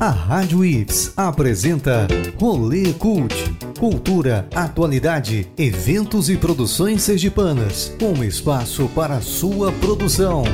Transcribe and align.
A 0.00 0.10
Rádio 0.10 0.64
Ips 0.64 1.12
apresenta 1.16 2.06
Rolê 2.40 2.92
Cult. 2.92 3.34
Cultura, 3.78 4.48
atualidade, 4.54 5.46
eventos 5.58 6.30
e 6.30 6.36
produções 6.36 7.02
sergipanas. 7.02 7.92
Um 8.00 8.22
espaço 8.22 8.88
para 8.94 9.20
sua 9.20 9.72
produção. 9.72 10.44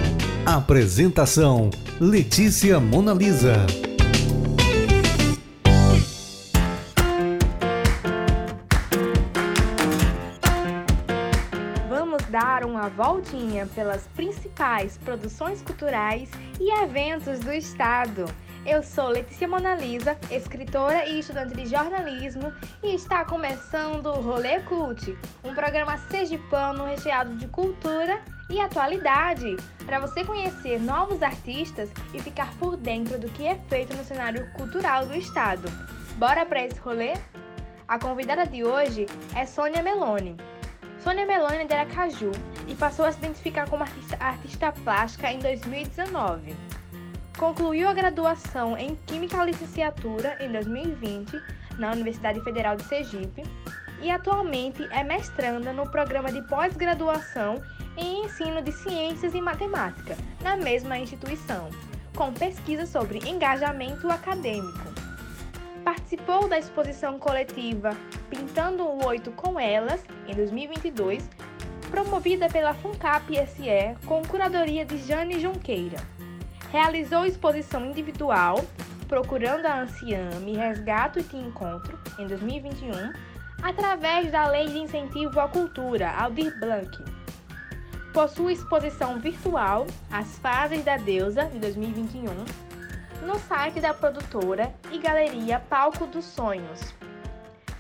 Apresentação: 0.47 1.71
Letícia 2.01 2.81
Monalisa. 2.81 3.67
Uma 12.85 12.91
voltinha 12.91 13.67
pelas 13.69 14.07
principais 14.09 14.99
produções 14.99 15.63
culturais 15.63 16.29
e 16.61 16.71
eventos 16.83 17.41
do 17.41 17.51
estado. 17.51 18.27
Eu 18.67 18.83
sou 18.83 19.09
Letícia 19.09 19.49
Monalisa, 19.49 20.19
escritora 20.31 21.07
e 21.09 21.21
estudante 21.21 21.55
de 21.55 21.65
jornalismo, 21.67 22.53
e 22.83 22.95
está 22.95 23.25
começando 23.25 24.07
o 24.07 24.21
Rolê 24.21 24.61
Cult, 24.61 25.17
um 25.43 25.55
programa 25.55 25.97
sergipano 26.11 26.85
recheado 26.85 27.35
de 27.37 27.49
cultura 27.49 28.21
e 28.51 28.61
atualidade, 28.61 29.57
para 29.87 29.99
você 29.99 30.23
conhecer 30.23 30.79
novos 30.79 31.23
artistas 31.23 31.89
e 32.13 32.21
ficar 32.21 32.53
por 32.59 32.77
dentro 32.77 33.19
do 33.19 33.31
que 33.31 33.47
é 33.47 33.55
feito 33.67 33.97
no 33.97 34.05
cenário 34.05 34.53
cultural 34.53 35.07
do 35.07 35.15
estado. 35.15 35.71
Bora 36.19 36.45
para 36.45 36.67
esse 36.67 36.79
rolê? 36.81 37.15
A 37.89 37.99
convidada 37.99 38.47
de 38.47 38.63
hoje 38.63 39.07
é 39.35 39.47
Sônia 39.47 39.83
Meloni. 39.83 40.37
Sônia 41.05 41.27
Meloni 41.27 41.67
de 41.67 41.75
Aracaju 41.75 42.33
e 42.67 42.75
passou 42.75 43.05
a 43.05 43.13
se 43.13 43.19
identificar 43.19 43.69
como 43.69 43.83
artista, 43.83 44.17
artista 44.19 44.73
plástica 44.73 45.31
em 45.31 45.39
2019. 45.39 46.57
Concluiu 47.37 47.91
a 47.91 47.93
graduação 47.93 48.75
em 48.75 48.97
Química 49.07 49.45
Licenciatura 49.45 50.39
em 50.41 50.51
2020 50.51 51.39
na 51.79 51.93
Universidade 51.93 52.41
Federal 52.41 52.77
de 52.77 52.85
Sergipe 52.85 53.43
e 54.01 54.11
atualmente 54.11 54.83
é 54.91 55.05
mestranda 55.05 55.75
no 55.75 55.91
programa 55.91 56.33
de 56.33 56.41
pós-graduação 56.49 57.63
em 57.99 58.25
Ensino 58.25 58.63
de 58.63 58.73
Ciências 58.73 59.35
e 59.35 59.43
Matemática 59.43 60.17
na 60.43 60.57
mesma 60.57 60.99
instituição, 60.99 61.69
com 62.17 62.33
pesquisa 62.33 62.87
sobre 62.87 63.19
engajamento 63.29 64.11
acadêmico. 64.11 64.94
Participou 65.85 66.49
da 66.49 66.59
exposição 66.59 67.19
coletiva 67.19 67.97
Pintando 68.31 68.85
o 68.85 69.07
Oito 69.07 69.31
com 69.33 69.61
Elas, 69.61 70.03
em 70.27 70.35
2022, 70.35 71.29
promovida 71.91 72.49
pela 72.49 72.75
FUNCAP 72.75 73.35
SE 73.47 74.07
com 74.07 74.23
curadoria 74.23 74.85
de 74.85 74.97
Jane 74.99 75.39
Junqueira 75.39 76.15
realizou 76.75 77.25
exposição 77.25 77.87
individual 77.87 78.65
Procurando 79.07 79.67
a 79.67 79.83
Anciã, 79.83 80.29
Me 80.41 80.57
Resgato 80.57 81.21
e 81.21 81.23
Te 81.23 81.37
Encontro, 81.37 81.97
em 82.19 82.27
2021, 82.27 83.13
através 83.63 84.33
da 84.33 84.49
Lei 84.49 84.67
de 84.67 84.79
Incentivo 84.79 85.39
à 85.39 85.47
Cultura, 85.47 86.11
Aldir 86.11 86.59
Blanc. 86.59 86.91
Possui 88.13 88.55
exposição 88.55 89.21
virtual 89.21 89.87
As 90.11 90.39
Fases 90.39 90.83
da 90.83 90.97
Deusa, 90.97 91.45
de 91.45 91.61
2021, 91.61 92.25
no 93.23 93.39
site 93.39 93.81
da 93.81 93.95
produtora 93.95 94.75
e 94.91 94.99
galeria 94.99 95.61
Palco 95.61 96.07
dos 96.07 96.25
Sonhos. 96.25 96.95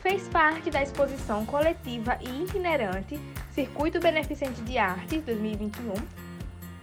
Fez 0.01 0.29
parte 0.29 0.71
da 0.71 0.83
exposição 0.83 1.47
coletiva 1.47 2.19
e 2.21 2.43
itinerante 2.43 3.19
Circuito 3.51 4.01
Beneficente 4.01 4.61
de 4.63 4.77
Artes 4.77 5.23
2021 5.25 5.95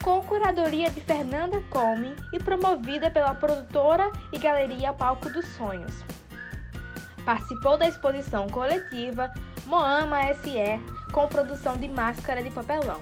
com 0.01 0.19
curadoria 0.23 0.89
de 0.89 0.99
Fernanda 1.01 1.61
Come 1.69 2.15
e 2.33 2.39
promovida 2.39 3.11
pela 3.11 3.35
produtora 3.35 4.11
e 4.31 4.39
galeria 4.39 4.91
Palco 4.91 5.29
dos 5.29 5.45
Sonhos. 5.55 5.93
Participou 7.23 7.77
da 7.77 7.87
exposição 7.87 8.49
coletiva 8.49 9.31
Moama 9.67 10.21
SE 10.35 10.79
com 11.11 11.27
produção 11.27 11.77
de 11.77 11.87
máscara 11.87 12.41
de 12.41 12.49
papelão. 12.49 12.99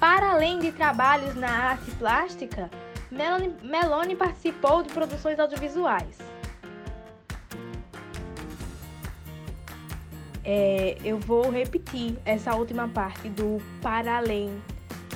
Para 0.00 0.30
além 0.30 0.58
de 0.58 0.72
trabalhos 0.72 1.34
na 1.34 1.50
arte 1.50 1.90
plástica, 1.92 2.70
Meloni, 3.10 3.54
Meloni 3.62 4.16
participou 4.16 4.82
de 4.82 4.92
produções 4.92 5.38
audiovisuais. 5.38 6.18
É, 10.44 10.96
eu 11.04 11.18
vou 11.18 11.50
repetir 11.50 12.16
essa 12.24 12.54
última 12.54 12.88
parte 12.88 13.28
do 13.28 13.60
para 13.82 14.16
além 14.16 14.62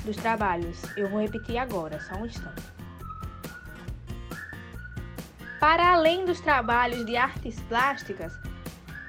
dos 0.04 0.16
trabalhos. 0.16 0.82
Eu 0.96 1.08
vou 1.08 1.20
repetir 1.20 1.56
agora, 1.56 2.00
só 2.00 2.16
um 2.16 2.26
instante. 2.26 2.62
Para 5.60 5.92
além 5.92 6.24
dos 6.24 6.40
trabalhos 6.40 7.04
de 7.04 7.16
artes 7.16 7.60
plásticas, 7.68 8.32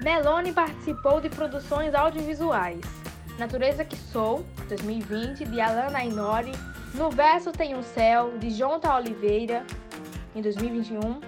Meloni 0.00 0.52
participou 0.52 1.20
de 1.20 1.28
produções 1.28 1.94
audiovisuais. 1.94 2.80
Natureza 3.38 3.84
que 3.84 3.96
Sou, 3.96 4.44
2020, 4.68 5.44
de 5.46 5.60
Alana 5.60 5.98
Ainori, 5.98 6.52
No 6.94 7.10
Verso 7.10 7.52
Tem 7.52 7.74
um 7.74 7.82
Céu, 7.82 8.36
de 8.38 8.50
Jonta 8.50 8.94
Oliveira, 8.94 9.64
em 10.34 10.42
2021, 10.42 11.20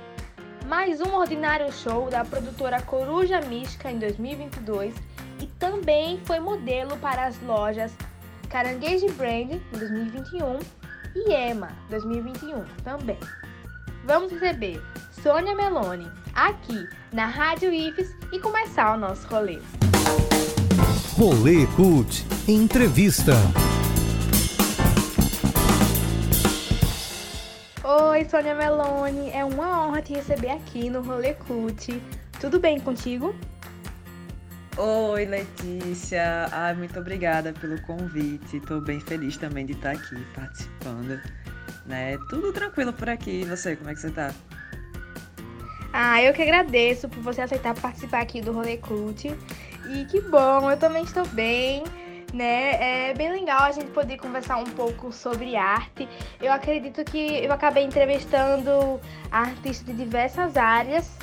mais 0.67 1.01
um 1.01 1.15
ordinário 1.15 1.73
show 1.73 2.11
da 2.11 2.23
produtora 2.23 2.83
Coruja 2.83 3.41
Mística, 3.41 3.91
em 3.91 3.99
2022, 3.99 4.95
e 5.41 5.47
também 5.59 6.21
foi 6.25 6.39
modelo 6.39 6.99
para 6.99 7.27
as 7.27 7.41
lojas 7.43 7.93
Caranguejo 8.51 9.11
Brand 9.15 9.53
em 9.53 9.79
2021 9.79 10.59
e 11.17 11.33
EMA 11.33 11.71
2021 11.89 12.63
também. 12.85 13.19
Vamos 14.05 14.33
receber 14.33 14.83
Sônia 15.23 15.55
Meloni 15.55 16.11
aqui 16.35 16.87
na 17.11 17.25
Rádio 17.25 17.73
IFES 17.73 18.15
e 18.33 18.39
começar 18.39 18.95
o 18.95 19.01
nosso 19.01 19.27
rolê. 19.29 19.59
Rolê 21.17 21.67
Cult 21.75 22.27
Entrevista. 22.47 23.35
Oi, 27.87 28.25
Sônia 28.25 28.55
Meloni, 28.55 29.31
é 29.31 29.45
uma 29.45 29.87
honra 29.87 30.01
te 30.01 30.15
receber 30.15 30.49
aqui 30.49 30.89
no 30.89 31.03
Rolê 31.03 31.35
Cult. 31.35 32.01
Tudo 32.41 32.59
bem 32.59 32.81
contigo? 32.81 33.35
Oi, 34.79 35.27
Letícia. 35.27 36.49
Ai, 36.51 36.75
muito 36.75 36.99
obrigada 36.99 37.53
pelo 37.53 37.79
convite. 37.83 38.57
Estou 38.57 38.81
bem 38.81 39.01
feliz 39.01 39.37
também 39.37 39.67
de 39.67 39.75
estar 39.75 39.91
aqui 39.91 40.17
participando. 40.35 41.21
Né? 41.85 42.17
Tudo 42.31 42.55
tranquilo 42.55 42.91
por 42.91 43.11
aqui. 43.11 43.43
E 43.43 43.45
você, 43.45 43.77
como 43.77 43.91
é 43.91 43.95
que 43.95 44.01
você 44.01 44.09
está? 44.09 44.33
Ah, 45.93 46.23
eu 46.23 46.33
que 46.33 46.41
agradeço 46.41 47.07
por 47.07 47.23
você 47.23 47.43
aceitar 47.43 47.75
participar 47.75 48.23
aqui 48.23 48.41
do 48.41 48.51
Rolê 48.51 48.79
Cult. 48.79 49.29
E 49.91 50.07
que 50.07 50.23
bom, 50.23 50.71
eu 50.71 50.79
também 50.79 51.05
estou 51.05 51.27
bem. 51.27 51.85
Né? 52.35 53.11
É 53.11 53.15
bem 53.15 53.31
legal 53.31 53.63
a 53.63 53.71
gente 53.71 53.91
poder 53.93 54.19
conversar 54.19 54.57
um 54.57 54.65
pouco 54.65 55.13
sobre 55.13 55.55
arte. 55.55 56.09
Eu 56.43 56.53
acredito 56.53 57.05
que 57.05 57.45
eu 57.45 57.53
acabei 57.53 57.85
entrevistando 57.85 59.01
artistas 59.31 59.87
de 59.87 59.93
diversas 59.93 60.57
áreas. 60.57 61.17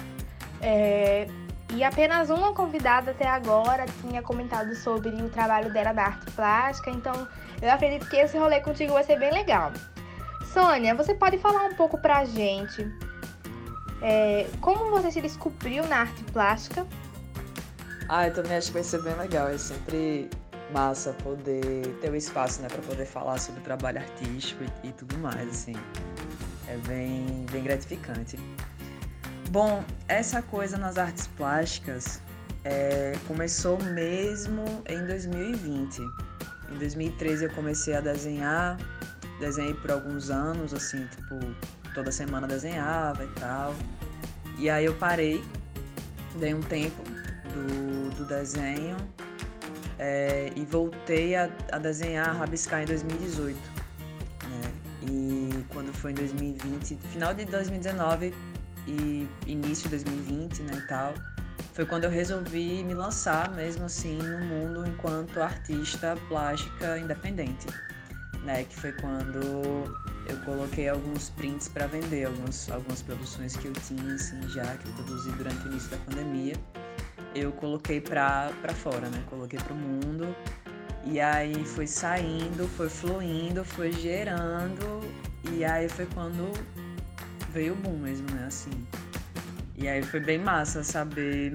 É, 0.62 1.28
e 1.74 1.84
apenas 1.84 2.30
uma 2.30 2.54
convidada 2.54 3.12
até 3.12 3.28
agora 3.28 3.86
tinha 4.02 4.22
comentado 4.22 4.74
sobre 4.76 5.10
o 5.10 5.30
trabalho 5.30 5.72
dela 5.74 5.92
da 5.92 6.04
arte 6.04 6.32
plástica, 6.32 6.90
então 6.92 7.28
eu 7.62 7.72
acredito 7.72 8.10
que 8.10 8.16
esse 8.18 8.38
rolê 8.38 8.62
contigo 8.62 8.94
vai 8.94 9.04
ser 9.04 9.18
bem 9.18 9.32
legal. 9.32 9.72
Sônia, 10.54 10.96
você 10.96 11.14
pode 11.14 11.38
falar 11.38 11.66
um 11.66 11.76
pouco 11.76 11.98
pra 11.98 12.26
gente 12.26 12.90
é, 14.02 14.48
como 14.60 14.90
você 14.90 15.12
se 15.12 15.22
descobriu 15.22 15.86
na 15.88 15.98
arte 15.98 16.24
plástica? 16.26 16.86
Ah, 18.14 18.28
eu 18.28 18.34
também 18.34 18.58
acho 18.58 18.68
que 18.68 18.74
vai 18.74 18.84
ser 18.84 19.02
bem 19.04 19.16
legal. 19.16 19.48
É 19.48 19.58
sempre 19.58 20.30
massa 20.74 21.14
poder 21.24 21.88
ter 22.02 22.10
o 22.10 22.12
um 22.12 22.16
espaço, 22.18 22.62
né, 22.62 22.68
para 22.68 22.82
poder 22.82 23.06
falar 23.06 23.38
sobre 23.38 23.62
trabalho 23.62 24.00
artístico 24.00 24.66
e, 24.84 24.90
e 24.90 24.92
tudo 24.92 25.18
mais, 25.20 25.48
assim. 25.48 25.76
É 26.68 26.76
bem, 26.86 27.46
bem 27.50 27.64
gratificante. 27.64 28.38
Bom, 29.50 29.82
essa 30.10 30.42
coisa 30.42 30.78
nas 30.78 30.98
artes 30.98 31.28
plásticas 31.38 32.22
é, 32.66 33.14
começou 33.30 33.82
mesmo 33.82 34.66
em 34.90 35.08
2020. 35.08 36.02
Em 36.70 36.78
2013 36.80 37.46
eu 37.46 37.52
comecei 37.52 37.96
a 37.96 38.02
desenhar, 38.02 38.78
desenhei 39.40 39.74
por 39.76 39.90
alguns 39.90 40.30
anos, 40.30 40.74
assim, 40.74 41.08
tipo, 41.08 41.40
toda 41.94 42.12
semana 42.12 42.46
desenhava 42.46 43.24
e 43.24 43.40
tal. 43.40 43.74
E 44.58 44.70
aí 44.70 44.84
eu 44.84 44.96
parei, 44.96 45.42
dei 46.38 46.54
um 46.54 46.60
tempo 46.60 47.11
do, 47.54 48.16
do 48.16 48.26
desenho 48.26 48.98
é, 50.00 50.52
e 50.56 50.66
voltei 50.66 51.36
a, 51.36 51.50
a, 51.72 51.78
desenhar, 51.78 52.30
a 52.30 52.34
rabiscar 52.34 52.82
em 52.82 52.86
2018. 52.86 53.58
Né? 54.50 54.72
E 55.04 55.66
quando 55.70 55.94
foi 55.94 56.12
em 56.12 56.16
2020, 56.16 56.98
final 57.12 57.34
de 57.34 57.46
2019, 57.46 58.34
e 58.88 59.28
início 59.46 59.84
de 59.84 60.04
2020, 60.04 60.64
né, 60.64 60.74
e 60.76 60.88
tal, 60.88 61.14
foi 61.74 61.86
quando 61.86 62.06
eu 62.06 62.10
resolvi 62.10 62.84
me 62.84 62.94
lançar 62.94 63.52
mesmo 63.52 63.86
assim 63.86 64.18
no 64.18 64.40
mundo 64.40 64.88
enquanto 64.88 65.42
artista 65.42 66.18
plástica 66.28 66.98
independente, 66.98 67.68
né, 68.44 68.64
que 68.64 68.76
foi 68.76 68.92
quando 68.94 69.40
eu 70.28 70.38
coloquei 70.46 70.90
alguns 70.90 71.30
prints 71.30 71.68
para 71.68 71.88
vender, 71.88 72.26
algumas, 72.26 72.70
algumas 72.72 73.02
produções 73.02 73.56
que 73.56 73.68
eu 73.68 73.74
tinha, 73.74 74.14
assim, 74.14 74.42
já, 74.50 74.66
que 74.78 74.88
eu 74.88 74.94
produzi 74.94 75.32
durante 75.32 75.68
o 75.68 75.72
início 75.72 75.90
da 75.90 75.98
pandemia. 75.98 76.56
Eu 77.34 77.52
coloquei 77.54 78.02
pra, 78.02 78.52
pra 78.62 78.74
fora, 78.74 79.08
né? 79.10 79.24
Coloquei 79.30 79.60
pro 79.60 79.76
mundo. 79.76 80.36
E 81.06 81.20
aí 81.20 81.66
foi 81.66 81.88
saindo, 81.88 82.68
foi 82.68 82.90
fluindo, 82.90 83.64
foi 83.64 83.92
gerando. 83.92 85.02
E 85.52 85.66
aí 85.66 85.90
foi 85.90 86.06
quando 86.08 86.52
veio 87.52 87.74
o 87.74 87.76
boom 87.76 87.98
mesmo, 87.98 88.30
né? 88.32 88.46
Assim. 88.48 88.72
E 89.76 89.88
aí 89.88 90.04
foi 90.04 90.20
bem 90.20 90.38
massa 90.38 90.84
saber 90.84 91.54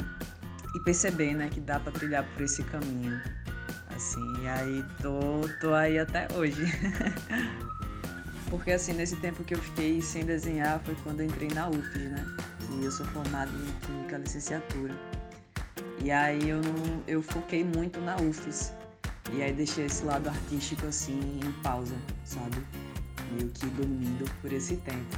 e 0.75 0.81
perceber, 0.81 1.34
né, 1.34 1.49
que 1.49 1.61
dá 1.61 1.79
para 1.79 1.93
trilhar 1.93 2.25
por 2.25 2.43
esse 2.43 2.62
caminho. 2.64 3.20
Assim, 3.94 4.43
e 4.43 4.49
aí 4.49 4.84
tô, 5.00 5.49
tô 5.61 5.72
aí 5.72 5.99
até 5.99 6.26
hoje. 6.34 6.62
Porque 8.50 8.72
assim, 8.72 8.93
nesse 8.93 9.17
tempo 9.17 9.43
que 9.43 9.55
eu 9.55 9.58
fiquei 9.58 10.02
sem 10.02 10.25
desenhar 10.25 10.81
foi 10.81 10.94
quando 11.02 11.20
eu 11.20 11.26
entrei 11.26 11.49
na 11.49 11.69
UFES, 11.69 12.11
né? 12.11 12.26
E 12.72 12.84
eu 12.84 12.90
sou 12.90 13.06
formado 13.06 13.50
em 13.50 13.87
Química 13.87 14.19
Licenciatura. 14.19 14.94
E 16.06 16.11
aí 16.12 16.50
eu, 16.50 16.61
eu 17.08 17.20
foquei 17.20 17.64
muito 17.64 18.00
na 18.00 18.14
UFES. 18.14 18.73
E 19.32 19.43
aí 19.43 19.53
deixei 19.53 19.87
esse 19.87 20.05
lado 20.05 20.29
artístico 20.29 20.87
assim 20.87 21.41
em 21.44 21.53
pausa, 21.62 21.97
sabe? 22.25 22.58
Meio 23.32 23.50
que 23.50 23.67
dormindo 23.67 24.25
por 24.41 24.53
esse 24.53 24.76
tempo. 24.76 25.17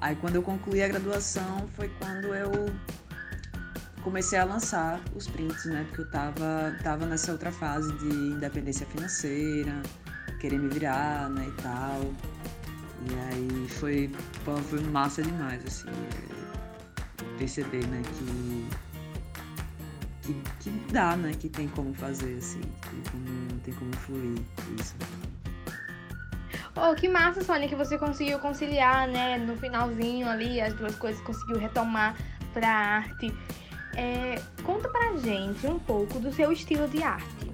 Aí 0.00 0.16
quando 0.16 0.34
eu 0.34 0.42
concluí 0.42 0.82
a 0.82 0.88
graduação 0.88 1.68
foi 1.76 1.88
quando 2.00 2.34
eu 2.34 2.50
comecei 4.02 4.36
a 4.36 4.44
lançar 4.44 5.00
os 5.14 5.28
prints, 5.28 5.66
né? 5.66 5.84
Porque 5.86 6.00
eu 6.00 6.10
tava, 6.10 6.76
tava 6.82 7.06
nessa 7.06 7.30
outra 7.30 7.52
fase 7.52 7.92
de 7.98 8.08
independência 8.08 8.86
financeira, 8.86 9.82
querer 10.40 10.58
me 10.58 10.68
virar, 10.68 11.30
né, 11.30 11.46
e 11.46 11.62
tal. 11.62 12.00
E 13.08 13.14
aí 13.30 13.68
foi, 13.68 14.10
foi 14.68 14.80
massa 14.80 15.22
demais, 15.22 15.64
assim, 15.64 15.90
é, 15.90 17.38
perceber, 17.38 17.86
né, 17.86 18.02
que, 18.02 18.83
que, 20.24 20.34
que 20.60 20.70
dá, 20.92 21.16
né, 21.16 21.32
que 21.38 21.48
tem 21.48 21.68
como 21.68 21.92
fazer, 21.94 22.38
assim, 22.38 22.60
que 22.60 22.88
tem 22.88 23.02
como, 23.10 23.60
tem 23.60 23.74
como 23.74 23.92
fluir 23.96 24.38
isso. 24.78 24.94
Oh, 26.76 26.94
que 26.94 27.08
massa, 27.08 27.44
Sônia, 27.44 27.68
que 27.68 27.76
você 27.76 27.96
conseguiu 27.96 28.38
conciliar, 28.38 29.06
né, 29.06 29.38
no 29.38 29.56
finalzinho 29.56 30.28
ali, 30.28 30.60
as 30.60 30.74
duas 30.74 30.96
coisas, 30.96 31.20
conseguiu 31.22 31.58
retomar 31.58 32.16
pra 32.52 32.68
arte. 32.68 33.32
É, 33.96 34.40
conta 34.64 34.88
pra 34.88 35.16
gente 35.18 35.66
um 35.66 35.78
pouco 35.78 36.18
do 36.18 36.32
seu 36.32 36.50
estilo 36.50 36.88
de 36.88 37.02
arte. 37.02 37.52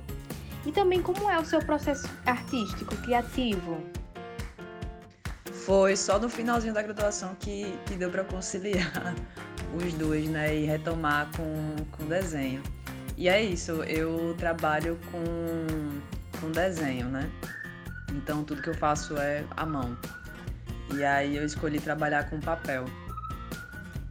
E 0.64 0.72
também 0.72 1.02
como 1.02 1.30
é 1.30 1.38
o 1.38 1.44
seu 1.44 1.60
processo 1.60 2.08
artístico, 2.24 2.96
criativo. 2.96 3.82
Foi 5.52 5.96
só 5.96 6.18
no 6.18 6.28
finalzinho 6.28 6.72
da 6.72 6.82
graduação 6.82 7.34
que, 7.38 7.78
que 7.86 7.94
deu 7.94 8.10
para 8.10 8.24
conciliar 8.24 9.14
os 9.74 9.92
dois, 9.94 10.28
né? 10.28 10.56
E 10.56 10.64
retomar 10.64 11.28
com, 11.36 11.76
com 11.92 12.06
desenho. 12.06 12.62
E 13.16 13.28
é 13.28 13.42
isso, 13.42 13.82
eu 13.84 14.34
trabalho 14.38 14.98
com, 15.10 16.40
com 16.40 16.50
desenho, 16.50 17.06
né? 17.08 17.30
Então 18.12 18.42
tudo 18.42 18.62
que 18.62 18.70
eu 18.70 18.74
faço 18.74 19.16
é 19.18 19.44
à 19.56 19.66
mão. 19.66 19.96
E 20.94 21.04
aí 21.04 21.36
eu 21.36 21.44
escolhi 21.44 21.78
trabalhar 21.78 22.28
com 22.30 22.40
papel. 22.40 22.84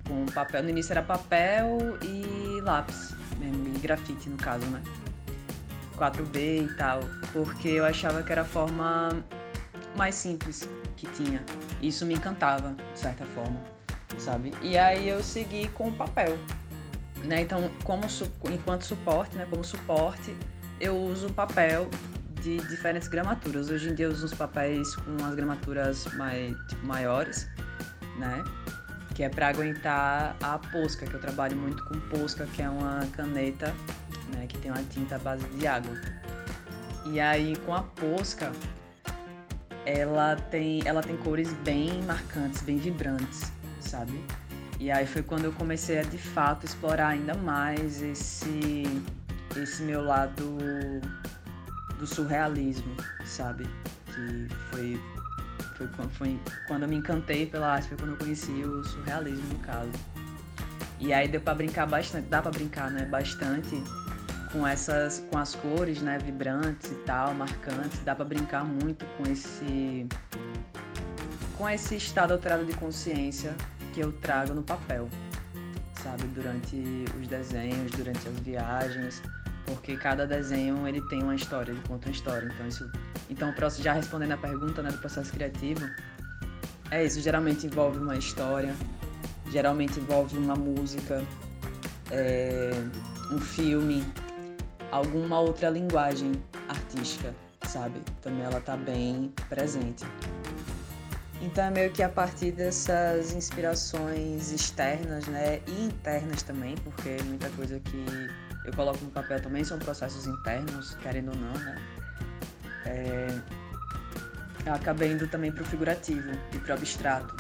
Com 0.08 0.26
papel, 0.28 0.64
no 0.64 0.70
início 0.70 0.94
era 0.94 1.04
papel 1.04 1.98
e 2.02 2.62
lápis, 2.62 3.16
e 3.42 3.80
grafite 3.80 4.30
no 4.30 4.38
caso, 4.38 4.66
né? 4.68 4.82
4B 5.98 6.66
e 6.66 6.74
tal, 6.78 7.02
porque 7.34 7.68
eu 7.68 7.86
achava 7.86 8.24
que 8.24 8.32
era 8.32 8.42
a 8.42 8.46
forma 8.46 9.10
mais 9.96 10.16
simples 10.16 10.68
que 10.96 11.08
tinha. 11.08 11.44
Isso 11.82 12.06
me 12.06 12.14
encantava, 12.14 12.76
de 12.94 13.00
certa 13.00 13.26
forma, 13.26 13.60
sabe? 14.18 14.54
E 14.62 14.78
aí 14.78 15.08
eu 15.08 15.24
segui 15.24 15.68
com 15.70 15.90
o 15.90 15.92
papel, 15.92 16.38
né? 17.24 17.42
Então, 17.42 17.70
como 17.84 18.06
enquanto 18.52 18.84
suporte, 18.84 19.36
né? 19.36 19.48
Como 19.50 19.64
suporte, 19.64 20.36
eu 20.80 20.98
uso 20.98 21.32
papel 21.34 21.90
de 22.42 22.58
diferentes 22.68 23.08
gramaturas. 23.08 23.70
Hoje 23.70 23.90
em 23.90 23.96
dia 23.96 24.06
eu 24.06 24.12
uso 24.12 24.26
os 24.26 24.34
papéis 24.34 24.96
com 24.96 25.24
as 25.26 25.36
gramaturas 25.36 26.06
mais, 26.16 26.56
tipo, 26.68 26.86
maiores, 26.86 27.48
né? 28.18 28.44
Que 29.14 29.24
é 29.24 29.30
para 29.30 29.50
aguentar 29.50 30.36
a 30.42 30.58
posca, 30.58 31.06
que 31.06 31.14
eu 31.14 31.20
trabalho 31.20 31.58
muito 31.58 31.84
com 31.86 32.00
posca, 32.00 32.46
que 32.48 32.62
é 32.62 32.70
uma 32.70 33.06
caneta, 33.14 33.74
né? 34.34 34.48
Que 34.48 34.58
tem 34.58 34.72
uma 34.72 34.84
tinta 34.84 35.16
à 35.16 35.20
base 35.20 35.46
de 35.50 35.68
água. 35.68 35.94
E 37.06 37.20
aí 37.20 37.56
com 37.66 37.74
a 37.74 37.84
posca, 37.84 38.52
ela 39.86 40.36
tem, 40.36 40.82
ela 40.86 41.02
tem 41.02 41.18
cores 41.18 41.52
bem 41.66 42.02
marcantes, 42.04 42.62
bem 42.62 42.78
vibrantes, 42.78 43.52
sabe? 43.90 44.24
E 44.80 44.90
aí 44.90 45.06
foi 45.06 45.22
quando 45.22 45.46
eu 45.46 45.52
comecei 45.52 46.00
a 46.00 46.04
de 46.04 46.18
fato 46.18 46.66
explorar 46.66 47.10
ainda 47.10 47.34
mais 47.36 48.02
esse 48.02 48.84
esse 49.58 49.82
meu 49.84 50.04
lado 50.04 50.58
do 51.98 52.08
surrealismo, 52.08 52.96
sabe? 53.26 53.68
Que 54.06 54.48
foi, 54.70 55.02
foi, 55.76 55.88
foi 56.10 56.40
quando 56.68 56.84
eu 56.84 56.90
me 56.90 56.96
encantei 56.96 57.46
pela 57.46 57.74
arte, 57.74 57.90
foi 57.90 57.98
quando 57.98 58.12
eu 58.12 58.18
conheci 58.18 58.52
o 58.52 58.84
surrealismo, 58.84 59.46
no 59.50 59.60
caso. 59.60 59.92
E 61.00 61.12
aí 61.14 61.28
deu 61.28 61.42
para 61.42 61.56
brincar 61.56 61.88
bastante, 61.88 62.28
dá 62.28 62.42
para 62.42 62.52
brincar, 62.52 62.92
né? 62.92 63.06
Bastante 63.06 63.84
com 64.52 64.66
essas, 64.66 65.24
com 65.30 65.38
as 65.38 65.56
cores, 65.56 66.02
né? 66.02 66.18
Vibrantes 66.20 66.92
e 66.92 66.96
tal, 67.06 67.34
marcantes. 67.34 68.00
Dá 68.00 68.16
para 68.16 68.26
brincar 68.26 68.64
muito 68.64 69.06
com 69.18 69.24
esse, 69.30 70.08
com 71.58 71.70
esse 71.70 71.96
estado 71.96 72.34
alterado 72.34 72.66
de 72.66 72.74
consciência 72.74 73.56
que 73.90 74.00
eu 74.00 74.12
trago 74.14 74.54
no 74.54 74.64
papel, 74.64 75.10
sabe? 76.02 76.24
Durante 76.28 77.06
os 77.20 77.28
desenhos, 77.28 77.92
durante 77.92 78.28
as 78.28 78.40
viagens 78.40 79.22
porque 79.70 79.96
cada 79.96 80.26
desenho 80.26 80.88
ele 80.88 81.02
tem 81.08 81.22
uma 81.22 81.36
história, 81.36 81.72
ele 81.72 81.82
conta 81.88 82.08
uma 82.08 82.12
história. 82.12 82.50
Então 82.52 82.68
isso, 82.68 82.92
então 83.30 83.54
já 83.78 83.94
respondendo 83.94 84.32
a 84.32 84.38
pergunta 84.38 84.82
né, 84.82 84.90
do 84.90 84.98
processo 84.98 85.32
criativo, 85.32 85.88
é 86.90 87.06
isso. 87.06 87.22
Geralmente 87.22 87.68
envolve 87.68 88.00
uma 88.00 88.18
história, 88.18 88.74
geralmente 89.52 90.00
envolve 90.00 90.38
uma 90.38 90.56
música, 90.56 91.24
é, 92.12 92.72
um 93.32 93.40
filme, 93.40 94.04
alguma 94.92 95.40
outra 95.40 95.70
linguagem 95.70 96.32
artística, 96.68 97.34
sabe? 97.68 98.02
Também 98.22 98.42
ela 98.42 98.60
tá 98.60 98.76
bem 98.76 99.32
presente. 99.48 100.04
Então 101.42 101.64
é 101.66 101.72
meio 101.72 101.92
que 101.92 102.04
a 102.04 102.10
partir 102.10 102.52
dessas 102.52 103.34
inspirações 103.34 104.52
externas, 104.52 105.26
né, 105.28 105.62
e 105.68 105.86
internas 105.86 106.44
também, 106.44 106.76
porque 106.78 107.18
muita 107.24 107.50
coisa 107.52 107.80
que 107.80 108.06
eu 108.66 108.74
coloco 108.74 109.04
no 109.04 109.12
papel 109.12 109.42
também 109.42 109.64
são 109.64 109.80
processos 109.80 110.28
internos, 110.28 110.96
querendo 110.96 111.30
ou 111.30 111.36
não, 111.36 111.54
né? 111.54 111.76
É, 112.86 113.28
eu 114.66 114.74
acabei 114.74 115.14
indo 115.14 115.28
também 115.28 115.52
para 115.52 115.64
o 115.64 115.66
figurativo 115.66 116.30
e 116.54 116.60
para 116.60 116.76
o 116.76 116.78
abstrato, 116.78 117.36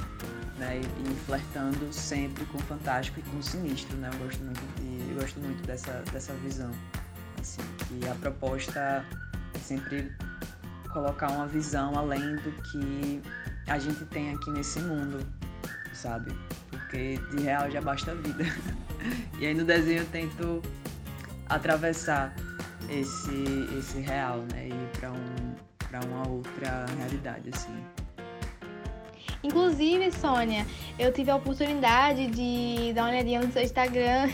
né? 0.57 0.77
E, 0.77 1.11
e, 1.11 1.15
flertando 1.25 1.91
sempre 1.91 2.45
com 2.45 2.57
o 2.57 2.61
fantástico 2.61 3.19
e 3.19 3.23
com 3.23 3.37
o 3.37 3.43
sinistro, 3.43 3.97
né? 3.97 4.09
Eu 4.13 4.19
gosto 4.19 4.43
muito, 4.43 4.61
de, 4.81 5.09
eu 5.09 5.15
gosto 5.19 5.39
muito 5.41 5.61
dessa, 5.67 5.91
dessa 6.13 6.33
visão, 6.35 6.71
assim, 7.39 7.61
que 7.87 8.07
a 8.07 8.15
proposta 8.15 9.05
é 9.53 9.59
sempre 9.59 10.11
colocar 10.93 11.31
uma 11.31 11.47
visão 11.47 11.97
além 11.97 12.37
do 12.37 12.51
que 12.63 13.21
a 13.69 13.77
gente 13.77 14.03
tem 14.05 14.33
aqui 14.33 14.49
nesse 14.51 14.79
mundo, 14.79 15.25
sabe? 15.93 16.31
Porque 16.69 17.17
de 17.31 17.43
real 17.43 17.69
já 17.69 17.79
basta 17.79 18.11
a 18.11 18.15
vida. 18.15 18.43
e 19.39 19.45
aí 19.45 19.53
no 19.53 19.63
desenho 19.63 19.99
eu 19.99 20.05
tento 20.07 20.61
atravessar 21.47 22.33
esse, 22.89 23.67
esse 23.77 23.99
real, 23.99 24.39
né? 24.53 24.67
E 24.67 24.69
ir 24.69 24.89
para 24.99 25.11
um, 25.11 26.09
uma 26.11 26.27
outra 26.27 26.85
realidade, 26.97 27.49
assim. 27.53 27.75
Inclusive, 29.41 30.11
Sônia, 30.11 30.65
eu 30.97 31.13
tive 31.13 31.31
a 31.31 31.35
oportunidade 31.35 32.27
de 32.27 32.91
dar 32.93 33.03
uma 33.03 33.11
olhadinha 33.11 33.39
no 33.41 33.51
seu 33.53 33.61
Instagram 33.61 34.27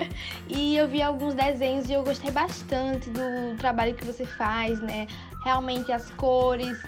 e 0.48 0.76
eu 0.76 0.88
vi 0.88 1.02
alguns 1.02 1.34
desenhos 1.34 1.90
e 1.90 1.92
eu 1.92 2.02
gostei 2.02 2.30
bastante 2.30 3.10
do 3.10 3.56
trabalho 3.58 3.94
que 3.94 4.04
você 4.04 4.24
faz, 4.24 4.80
né? 4.80 5.06
Realmente 5.44 5.92
as 5.92 6.10
cores, 6.12 6.78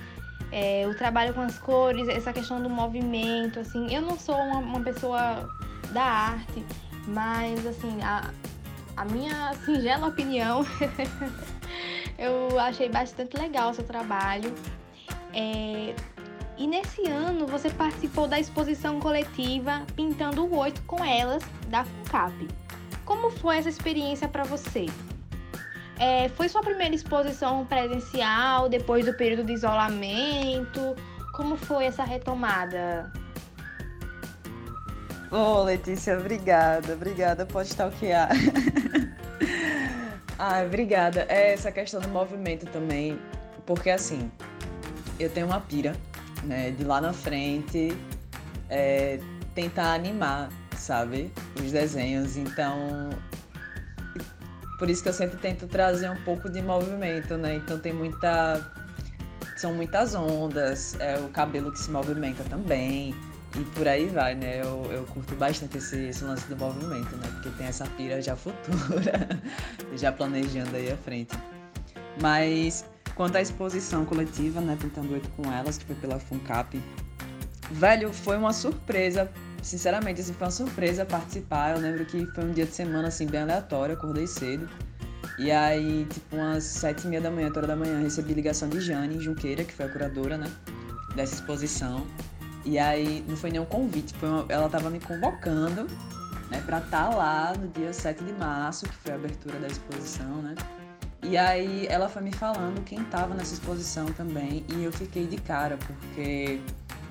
é, 0.50 0.86
o 0.86 0.94
trabalho 0.94 1.34
com 1.34 1.40
as 1.40 1.58
cores, 1.58 2.08
essa 2.08 2.32
questão 2.32 2.62
do 2.62 2.70
movimento, 2.70 3.60
assim. 3.60 3.92
Eu 3.94 4.02
não 4.02 4.18
sou 4.18 4.36
uma, 4.36 4.58
uma 4.58 4.80
pessoa 4.80 5.48
da 5.92 6.02
arte, 6.02 6.64
mas 7.06 7.66
assim, 7.66 8.00
a, 8.02 8.30
a 8.96 9.04
minha 9.04 9.54
singela 9.64 10.08
opinião, 10.08 10.64
eu 12.18 12.58
achei 12.58 12.88
bastante 12.88 13.36
legal 13.36 13.70
o 13.70 13.74
seu 13.74 13.84
trabalho. 13.84 14.52
É, 15.34 15.94
e 16.56 16.66
nesse 16.66 17.08
ano 17.08 17.46
você 17.46 17.70
participou 17.70 18.26
da 18.26 18.40
exposição 18.40 18.98
coletiva 18.98 19.86
Pintando 19.94 20.44
o 20.44 20.56
Oito 20.58 20.82
com 20.82 21.04
Elas, 21.04 21.44
da 21.68 21.84
FUNCAP. 21.84 22.48
Como 23.04 23.30
foi 23.30 23.58
essa 23.58 23.68
experiência 23.68 24.26
para 24.26 24.42
você? 24.44 24.86
É, 25.98 26.28
foi 26.30 26.48
sua 26.48 26.62
primeira 26.62 26.94
exposição 26.94 27.66
presencial 27.66 28.68
depois 28.68 29.04
do 29.04 29.12
período 29.14 29.44
de 29.44 29.52
isolamento? 29.52 30.94
Como 31.32 31.56
foi 31.56 31.86
essa 31.86 32.04
retomada? 32.04 33.12
Ô, 35.30 35.36
oh, 35.36 35.62
Letícia, 35.64 36.18
obrigada, 36.18 36.94
obrigada, 36.94 37.44
pode 37.44 37.68
stalkear. 37.68 38.30
ah, 40.38 40.62
obrigada. 40.64 41.26
É 41.28 41.52
essa 41.52 41.70
questão 41.70 42.00
do 42.00 42.08
movimento 42.08 42.64
também, 42.66 43.18
porque 43.66 43.90
assim, 43.90 44.30
eu 45.20 45.28
tenho 45.28 45.46
uma 45.46 45.60
pira, 45.60 45.94
né, 46.44 46.70
de 46.70 46.82
lá 46.84 47.00
na 47.00 47.12
frente, 47.12 47.94
é, 48.70 49.18
tentar 49.54 49.92
animar, 49.92 50.48
sabe, 50.76 51.30
os 51.62 51.72
desenhos. 51.72 52.36
Então, 52.36 53.10
por 54.78 54.88
isso 54.88 55.02
que 55.02 55.08
eu 55.08 55.12
sempre 55.12 55.36
tento 55.38 55.66
trazer 55.66 56.08
um 56.08 56.22
pouco 56.22 56.48
de 56.48 56.62
movimento, 56.62 57.36
né? 57.36 57.56
Então 57.56 57.78
tem 57.78 57.92
muita. 57.92 58.60
São 59.56 59.74
muitas 59.74 60.14
ondas, 60.14 60.96
é 61.00 61.18
o 61.18 61.28
cabelo 61.30 61.72
que 61.72 61.80
se 61.80 61.90
movimenta 61.90 62.44
também. 62.44 63.12
E 63.56 63.64
por 63.74 63.88
aí 63.88 64.06
vai, 64.06 64.36
né? 64.36 64.60
Eu, 64.60 64.86
eu 64.92 65.04
curto 65.06 65.34
bastante 65.34 65.78
esse, 65.78 65.96
esse 65.96 66.22
lance 66.22 66.46
do 66.46 66.56
movimento, 66.56 67.16
né? 67.16 67.28
Porque 67.32 67.50
tem 67.58 67.66
essa 67.66 67.84
pira 67.96 68.22
já 68.22 68.36
futura, 68.36 69.28
já 69.96 70.12
planejando 70.12 70.76
aí 70.76 70.92
à 70.92 70.96
frente. 70.96 71.36
Mas 72.20 72.84
quanto 73.16 73.36
à 73.36 73.40
exposição 73.40 74.04
coletiva, 74.04 74.60
né? 74.60 74.78
Pintando 74.80 75.12
oito 75.12 75.28
com 75.30 75.52
elas, 75.52 75.76
que 75.76 75.86
foi 75.86 75.96
pela 75.96 76.20
FUNCAP, 76.20 76.80
velho, 77.72 78.12
foi 78.12 78.36
uma 78.36 78.52
surpresa 78.52 79.28
sinceramente, 79.62 80.20
assim, 80.20 80.32
foi 80.32 80.46
uma 80.46 80.50
surpresa 80.50 81.04
participar. 81.04 81.76
Eu 81.76 81.80
lembro 81.80 82.04
que 82.04 82.26
foi 82.26 82.44
um 82.44 82.52
dia 82.52 82.66
de 82.66 82.72
semana, 82.72 83.08
assim, 83.08 83.26
bem 83.26 83.42
aleatório, 83.42 83.94
acordei 83.94 84.26
cedo. 84.26 84.68
E 85.38 85.50
aí, 85.50 86.06
tipo, 86.10 86.36
umas 86.36 86.64
sete 86.64 87.04
e 87.04 87.08
meia 87.08 87.20
da 87.20 87.30
manhã, 87.30 87.48
horas 87.54 87.68
da 87.68 87.76
manhã, 87.76 88.00
recebi 88.00 88.34
ligação 88.34 88.68
de 88.68 88.80
Jane 88.80 89.20
Junqueira, 89.20 89.64
que 89.64 89.72
foi 89.72 89.86
a 89.86 89.88
curadora, 89.88 90.36
né, 90.36 90.50
dessa 91.14 91.34
exposição. 91.34 92.06
E 92.64 92.78
aí, 92.78 93.24
não 93.28 93.36
foi 93.36 93.50
nenhum 93.50 93.64
convite, 93.64 94.14
foi 94.14 94.28
uma... 94.28 94.44
ela 94.48 94.68
tava 94.68 94.90
me 94.90 94.98
convocando, 94.98 95.86
né, 96.50 96.60
pra 96.66 96.78
estar 96.78 97.10
tá 97.10 97.14
lá 97.14 97.52
no 97.56 97.68
dia 97.68 97.92
7 97.92 98.24
de 98.24 98.32
março, 98.32 98.86
que 98.86 98.94
foi 98.96 99.12
a 99.12 99.14
abertura 99.14 99.58
da 99.60 99.68
exposição, 99.68 100.42
né. 100.42 100.54
E 101.22 101.36
aí, 101.36 101.86
ela 101.88 102.08
foi 102.08 102.22
me 102.22 102.32
falando 102.32 102.82
quem 102.84 103.04
tava 103.04 103.34
nessa 103.34 103.54
exposição 103.54 104.06
também, 104.06 104.64
e 104.68 104.82
eu 104.82 104.92
fiquei 104.92 105.26
de 105.26 105.36
cara, 105.36 105.76
porque 105.76 106.60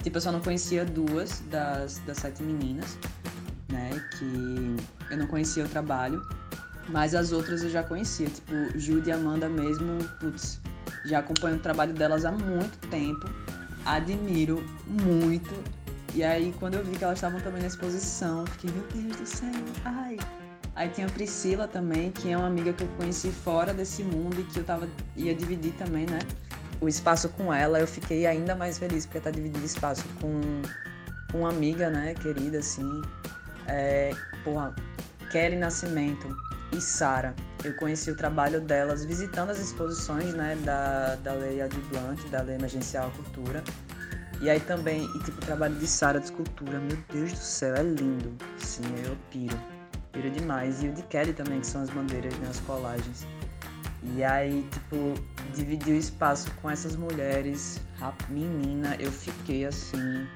Tipo, 0.08 0.20
eu 0.20 0.22
só 0.22 0.32
não 0.32 0.40
conhecia 0.40 0.86
duas 0.86 1.44
das, 1.52 1.98
das 2.06 2.16
sete 2.20 2.42
meninas, 2.42 2.98
né? 3.68 3.90
Que 4.18 4.78
eu 5.12 5.18
não 5.18 5.28
conhecia 5.28 5.66
o 5.66 5.68
trabalho. 5.68 6.26
Mas 6.88 7.14
as 7.14 7.34
outras 7.34 7.62
eu 7.62 7.70
já 7.70 7.84
conhecia. 7.84 8.28
Tipo, 8.30 8.54
Jude 8.80 9.10
e 9.10 9.12
Amanda 9.12 9.50
mesmo, 9.50 10.02
putz, 10.18 10.62
já 11.04 11.20
acompanho 11.20 11.58
o 11.58 11.60
trabalho 11.60 11.94
delas 11.94 12.24
há 12.24 12.32
muito 12.32 12.78
tempo. 12.88 13.30
Admiro 13.84 14.64
muito. 14.88 15.54
E 16.16 16.24
aí, 16.24 16.56
quando 16.58 16.76
eu 16.76 16.86
vi 16.86 16.98
que 16.98 17.04
elas 17.04 17.18
estavam 17.18 17.42
também 17.42 17.60
na 17.60 17.68
exposição, 17.68 18.46
fiquei, 18.48 18.72
meu 18.72 18.88
Deus 18.94 19.18
do 19.18 19.26
céu, 19.26 19.52
ai. 19.84 20.18
Aí 20.74 20.88
tinha 20.88 21.08
a 21.08 21.10
Priscila 21.10 21.68
também, 21.68 22.12
que 22.12 22.30
é 22.30 22.38
uma 22.38 22.48
amiga 22.48 22.72
que 22.72 22.86
eu 22.86 22.90
conheci 22.96 23.30
fora 23.30 23.74
desse 23.74 24.04
mundo 24.04 24.40
e 24.40 24.44
que 24.46 24.58
eu 24.58 24.64
tava, 24.64 24.88
ia 25.18 25.36
dividir 25.36 25.74
também, 25.74 26.06
né? 26.06 26.20
O 26.80 26.88
espaço 26.88 27.30
com 27.30 27.54
ela, 27.54 27.80
eu 27.80 27.88
fiquei 27.88 28.26
ainda 28.26 28.56
mais 28.56 28.78
feliz, 28.78 29.06
porque 29.06 29.20
tá 29.20 29.32
dividindo 29.32 29.66
espaço 29.66 30.04
com, 30.22 30.42
com 31.32 31.40
uma 31.40 31.50
amiga, 31.50 31.90
né, 31.90 32.14
querida, 32.14 32.60
assim. 32.60 33.02
É, 33.68 34.14
porra, 34.44 34.74
Kelly 35.32 35.58
Nascimento 35.58 36.28
e 36.72 36.80
Sara. 36.80 37.36
Eu 37.64 37.76
conheci 37.76 38.12
o 38.12 38.16
trabalho 38.16 38.62
delas 38.62 39.04
visitando 39.04 39.50
as 39.50 39.60
exposições, 39.60 40.34
né, 40.34 40.56
da, 40.64 41.16
da 41.16 41.34
Lei 41.34 41.62
Adi 41.62 41.80
Blunt, 41.90 42.20
da 42.30 42.42
Lei 42.42 42.56
Emergencial 42.56 43.12
Cultura. 43.12 43.64
E 44.40 44.50
aí 44.50 44.60
também, 44.60 45.04
e 45.04 45.24
tipo, 45.24 45.42
o 45.42 45.46
trabalho 45.46 45.76
de 45.76 45.88
Sara 45.88 46.20
de 46.20 46.26
escultura, 46.26 46.80
meu 46.80 46.98
Deus 47.12 47.34
do 47.34 47.40
céu, 47.40 47.76
é 47.76 47.82
lindo. 47.82 48.38
Sim, 48.60 48.84
eu 49.04 49.18
piro. 49.32 49.58
Piro 50.12 50.30
demais. 50.30 50.84
E 50.84 50.90
o 50.90 50.94
de 50.94 51.02
Kelly 51.04 51.34
também, 51.34 51.60
que 51.60 51.68
são 51.68 51.82
as 51.82 51.90
bandeiras, 51.90 52.34
né, 52.38 52.48
as 52.50 52.60
colagens. 52.60 53.26
E 54.04 54.24
aí, 54.24 54.68
tipo, 54.72 55.14
dividir 55.54 55.96
o 55.96 55.98
espaço 55.98 56.52
com 56.62 56.70
essas 56.70 56.96
mulheres, 56.96 57.82
menina, 58.30 58.96
eu 59.00 59.12
fiquei 59.12 59.66
assim, 59.66 60.28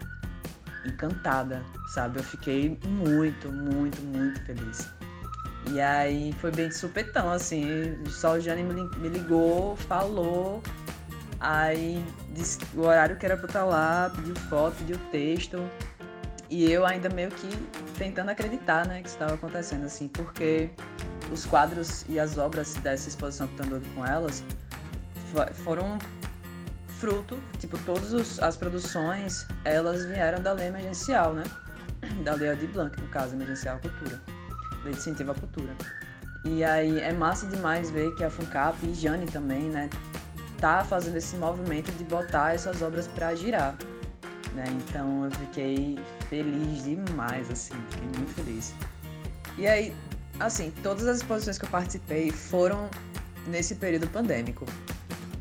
encantada, 0.85 1.63
sabe? 1.93 2.19
Eu 2.19 2.23
fiquei 2.23 2.77
muito, 2.85 3.51
muito, 3.51 4.01
muito 4.01 4.43
feliz. 4.45 4.89
E 5.69 5.79
aí 5.79 6.33
foi 6.39 6.51
bem 6.51 6.69
de 6.69 6.75
supetão, 6.75 7.31
assim, 7.31 7.97
só 8.07 8.33
o 8.33 8.39
Jane 8.39 8.63
me 8.63 9.09
ligou, 9.09 9.75
falou, 9.75 10.61
aí 11.39 12.03
disse 12.33 12.57
o 12.75 12.81
horário 12.81 13.15
que 13.15 13.25
era 13.25 13.37
pra 13.37 13.45
estar 13.45 13.63
lá, 13.63 14.11
pediu 14.15 14.35
foto, 14.35 14.75
pediu 14.77 14.97
texto. 15.11 15.59
E 16.49 16.69
eu 16.69 16.85
ainda 16.85 17.09
meio 17.09 17.29
que 17.29 17.47
tentando 17.97 18.29
acreditar, 18.29 18.85
né, 18.85 19.01
que 19.01 19.07
isso 19.07 19.15
estava 19.15 19.35
acontecendo, 19.35 19.85
assim, 19.85 20.09
porque 20.09 20.69
os 21.31 21.45
quadros 21.45 22.05
e 22.09 22.19
as 22.19 22.37
obras 22.37 22.73
dessa 22.75 23.09
exposição 23.09 23.47
que 23.47 23.61
estou 23.61 23.81
com 23.95 24.05
elas 24.05 24.43
foram 25.63 25.97
fruto, 26.99 27.39
tipo, 27.57 27.77
todas 27.79 28.39
as 28.39 28.57
produções, 28.57 29.47
elas 29.63 30.05
vieram 30.05 30.41
da 30.41 30.51
lei 30.53 30.67
emergencial, 30.67 31.33
né? 31.33 31.43
Da 32.23 32.33
lei 32.33 32.55
de 32.55 32.67
Blanc, 32.67 32.99
no 32.99 33.07
caso, 33.07 33.33
emergencial 33.33 33.79
cultura, 33.79 34.21
lei 34.83 34.93
de 34.93 34.99
incentivo 34.99 35.31
à 35.31 35.35
cultura. 35.35 35.73
E 36.43 36.63
aí 36.63 36.99
é 36.99 37.13
massa 37.13 37.47
demais 37.47 37.89
ver 37.91 38.13
que 38.15 38.23
a 38.23 38.29
FUNCAP 38.29 38.85
e 38.85 38.93
Jane 38.93 39.25
também, 39.27 39.69
né, 39.69 39.89
tá 40.57 40.83
fazendo 40.83 41.15
esse 41.15 41.35
movimento 41.37 41.91
de 41.93 42.03
botar 42.03 42.53
essas 42.53 42.81
obras 42.81 43.07
para 43.07 43.33
girar, 43.35 43.75
né? 44.53 44.65
Então 44.69 45.25
eu 45.25 45.31
fiquei 45.31 45.99
feliz 46.29 46.83
demais, 46.83 47.49
assim, 47.49 47.73
fiquei 47.89 48.07
muito 48.07 48.33
feliz. 48.33 48.73
E 49.57 49.67
aí, 49.67 49.95
assim, 50.45 50.71
todas 50.83 51.07
as 51.07 51.17
exposições 51.17 51.57
que 51.57 51.65
eu 51.65 51.69
participei 51.69 52.31
foram 52.31 52.89
nesse 53.47 53.75
período 53.75 54.07
pandêmico, 54.07 54.65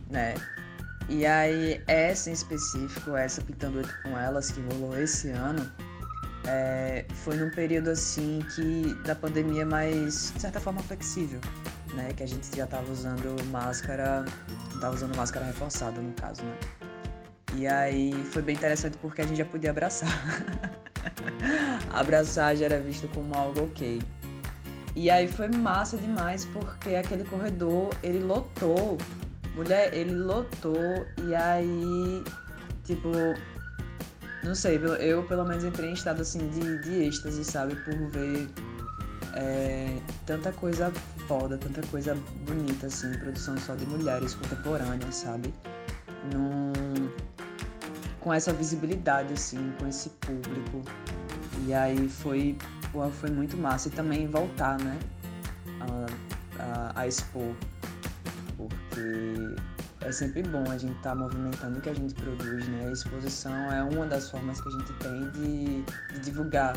né? 0.09 0.35
E 1.09 1.26
aí, 1.26 1.83
essa 1.88 2.30
em 2.30 2.33
específico, 2.33 3.16
essa 3.16 3.42
Pintando 3.42 3.78
Oito 3.78 3.95
com 4.02 4.16
Elas, 4.16 4.50
que 4.52 4.61
rolou 4.61 4.97
esse 4.97 5.30
ano, 5.30 5.71
é, 6.47 7.04
foi 7.25 7.37
num 7.37 7.50
período 7.50 7.90
assim 7.90 8.40
que 8.54 8.95
da 9.04 9.14
pandemia 9.14 9.66
mais, 9.66 10.33
de 10.35 10.40
certa 10.40 10.61
forma, 10.61 10.80
flexível, 10.83 11.40
né? 11.95 12.12
Que 12.16 12.23
a 12.23 12.28
gente 12.28 12.57
já 12.57 12.66
tava 12.66 12.90
usando 12.92 13.45
máscara, 13.47 14.25
tava 14.80 14.95
usando 14.95 15.16
máscara 15.16 15.47
reforçada 15.47 16.00
no 16.00 16.12
caso, 16.12 16.42
né? 16.42 16.57
E 17.57 17.66
aí 17.66 18.12
foi 18.30 18.42
bem 18.42 18.54
interessante 18.54 18.97
porque 18.99 19.23
a 19.23 19.26
gente 19.26 19.38
já 19.38 19.45
podia 19.45 19.71
abraçar. 19.71 20.09
abraçar 21.92 22.57
já 22.57 22.66
era 22.66 22.78
visto 22.78 23.09
como 23.09 23.35
algo 23.35 23.64
ok. 23.64 24.00
E 24.94 25.09
aí 25.09 25.28
foi 25.28 25.49
massa 25.49 25.97
demais 25.97 26.44
porque 26.47 26.94
aquele 26.94 27.25
corredor, 27.25 27.90
ele 28.02 28.18
lotou. 28.20 28.99
Mulher, 29.54 29.92
ele 29.94 30.14
lotou 30.14 31.06
e 31.26 31.35
aí, 31.35 32.25
tipo, 32.85 33.11
não 34.44 34.54
sei, 34.54 34.80
eu 35.00 35.23
pelo 35.25 35.44
menos 35.44 35.64
entrei 35.64 35.90
em 35.90 35.92
estado 35.92 36.23
assim 36.23 36.49
de, 36.49 36.78
de 36.82 37.04
êxtase, 37.04 37.44
sabe? 37.44 37.75
Por 37.76 37.94
ver 38.11 38.49
é, 39.35 39.99
tanta 40.26 40.52
coisa 40.52 40.92
foda, 41.26 41.59
tanta 41.59 41.87
coisa 41.88 42.16
bonita, 42.47 42.87
assim, 42.87 43.12
produção 43.18 43.56
só 43.59 43.75
de 43.75 43.87
mulheres 43.87 44.35
contemporâneas, 44.35 45.14
sabe? 45.14 45.52
Num, 46.32 47.11
com 48.20 48.32
essa 48.32 48.52
visibilidade, 48.52 49.32
assim, 49.32 49.73
com 49.78 49.87
esse 49.87 50.11
público. 50.11 50.82
E 51.66 51.75
aí 51.75 52.09
foi 52.09 52.56
foi 53.12 53.30
muito 53.30 53.56
massa. 53.56 53.88
E 53.88 53.90
também 53.90 54.26
voltar, 54.26 54.78
né? 54.78 54.99
A, 55.80 56.62
a, 56.62 57.00
a 57.00 57.06
expor. 57.06 57.54
Porque 58.56 59.54
é 60.00 60.12
sempre 60.12 60.42
bom 60.42 60.64
a 60.70 60.78
gente 60.78 60.97
estar 60.97 61.11
tá 61.11 61.14
movimentando 61.14 61.78
o 61.78 61.80
que 61.80 61.88
a 61.88 61.94
gente 61.94 62.14
produz, 62.14 62.68
né? 62.68 62.88
A 62.88 62.92
exposição 62.92 63.54
é 63.73 63.82
uma 63.82 64.06
das 64.06 64.30
formas 64.30 64.61
que 64.61 64.68
a 64.68 64.73
gente 64.73 64.92
tem 64.94 65.30
de, 65.30 65.82
de 66.14 66.20
divulgar 66.20 66.76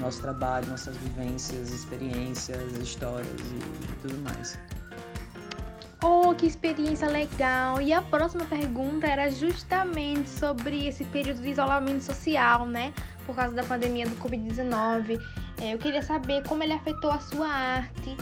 nosso 0.00 0.20
trabalho, 0.20 0.66
nossas 0.68 0.96
vivências, 0.96 1.70
experiências, 1.70 2.72
histórias 2.78 3.40
e 3.40 3.96
tudo 4.02 4.18
mais. 4.22 4.58
Oh, 6.06 6.34
que 6.34 6.44
experiência 6.44 7.08
legal! 7.08 7.80
E 7.80 7.90
a 7.90 8.02
próxima 8.02 8.44
pergunta 8.44 9.06
era 9.06 9.30
justamente 9.30 10.28
sobre 10.28 10.86
esse 10.86 11.02
período 11.04 11.40
de 11.40 11.48
isolamento 11.48 12.04
social, 12.04 12.66
né? 12.66 12.92
por 13.26 13.34
causa 13.34 13.54
da 13.54 13.64
pandemia 13.64 14.06
do 14.06 14.16
Covid-19. 14.16 15.20
É, 15.60 15.74
eu 15.74 15.78
queria 15.78 16.02
saber 16.02 16.42
como 16.46 16.62
ele 16.62 16.72
afetou 16.72 17.10
a 17.10 17.18
sua 17.18 17.48
arte. 17.48 18.16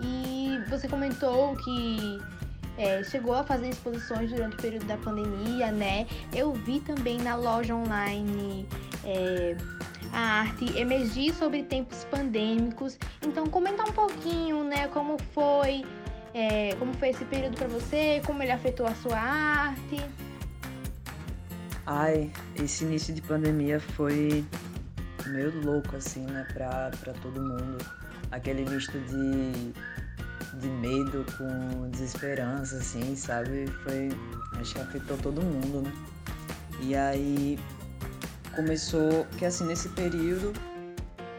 E 0.00 0.58
você 0.68 0.88
comentou 0.88 1.54
que 1.56 2.20
é, 2.76 3.02
chegou 3.04 3.34
a 3.34 3.44
fazer 3.44 3.68
exposições 3.68 4.30
durante 4.30 4.54
o 4.54 4.62
período 4.62 4.86
da 4.86 4.96
pandemia, 4.96 5.70
né? 5.70 6.06
Eu 6.34 6.52
vi 6.52 6.80
também 6.80 7.18
na 7.18 7.36
loja 7.36 7.74
online 7.74 8.66
é, 9.04 9.56
a 10.12 10.40
arte 10.40 10.76
emergir 10.76 11.32
sobre 11.34 11.62
tempos 11.62 12.04
pandêmicos. 12.04 12.98
Então, 13.22 13.46
comenta 13.46 13.84
um 13.84 13.92
pouquinho, 13.92 14.64
né? 14.64 14.88
Como 14.88 15.18
foi, 15.32 15.84
é, 16.34 16.74
como 16.76 16.92
foi 16.94 17.10
esse 17.10 17.24
período 17.24 17.56
para 17.56 17.68
você, 17.68 18.22
como 18.24 18.42
ele 18.42 18.52
afetou 18.52 18.86
a 18.86 18.94
sua 18.94 19.18
arte. 19.18 19.96
Ai, 21.86 22.30
esse 22.56 22.84
início 22.84 23.12
de 23.12 23.20
pandemia 23.22 23.80
foi 23.80 24.44
meio 25.26 25.64
louco, 25.64 25.96
assim, 25.96 26.24
né, 26.26 26.46
pra, 26.52 26.90
pra 27.00 27.12
todo 27.14 27.40
mundo. 27.40 27.78
Aquele 28.30 28.64
misto 28.68 28.98
de, 29.00 29.72
de 30.58 30.68
medo 30.68 31.26
com 31.36 31.90
desesperança, 31.90 32.76
assim, 32.76 33.14
sabe? 33.16 33.66
Foi. 33.82 34.08
Acho 34.60 34.74
que 34.74 34.80
afetou 34.80 35.16
todo 35.18 35.42
mundo, 35.42 35.82
né? 35.82 35.92
E 36.80 36.94
aí 36.94 37.58
começou 38.54 39.26
que 39.38 39.44
assim, 39.44 39.64
nesse 39.64 39.88
período, 39.90 40.52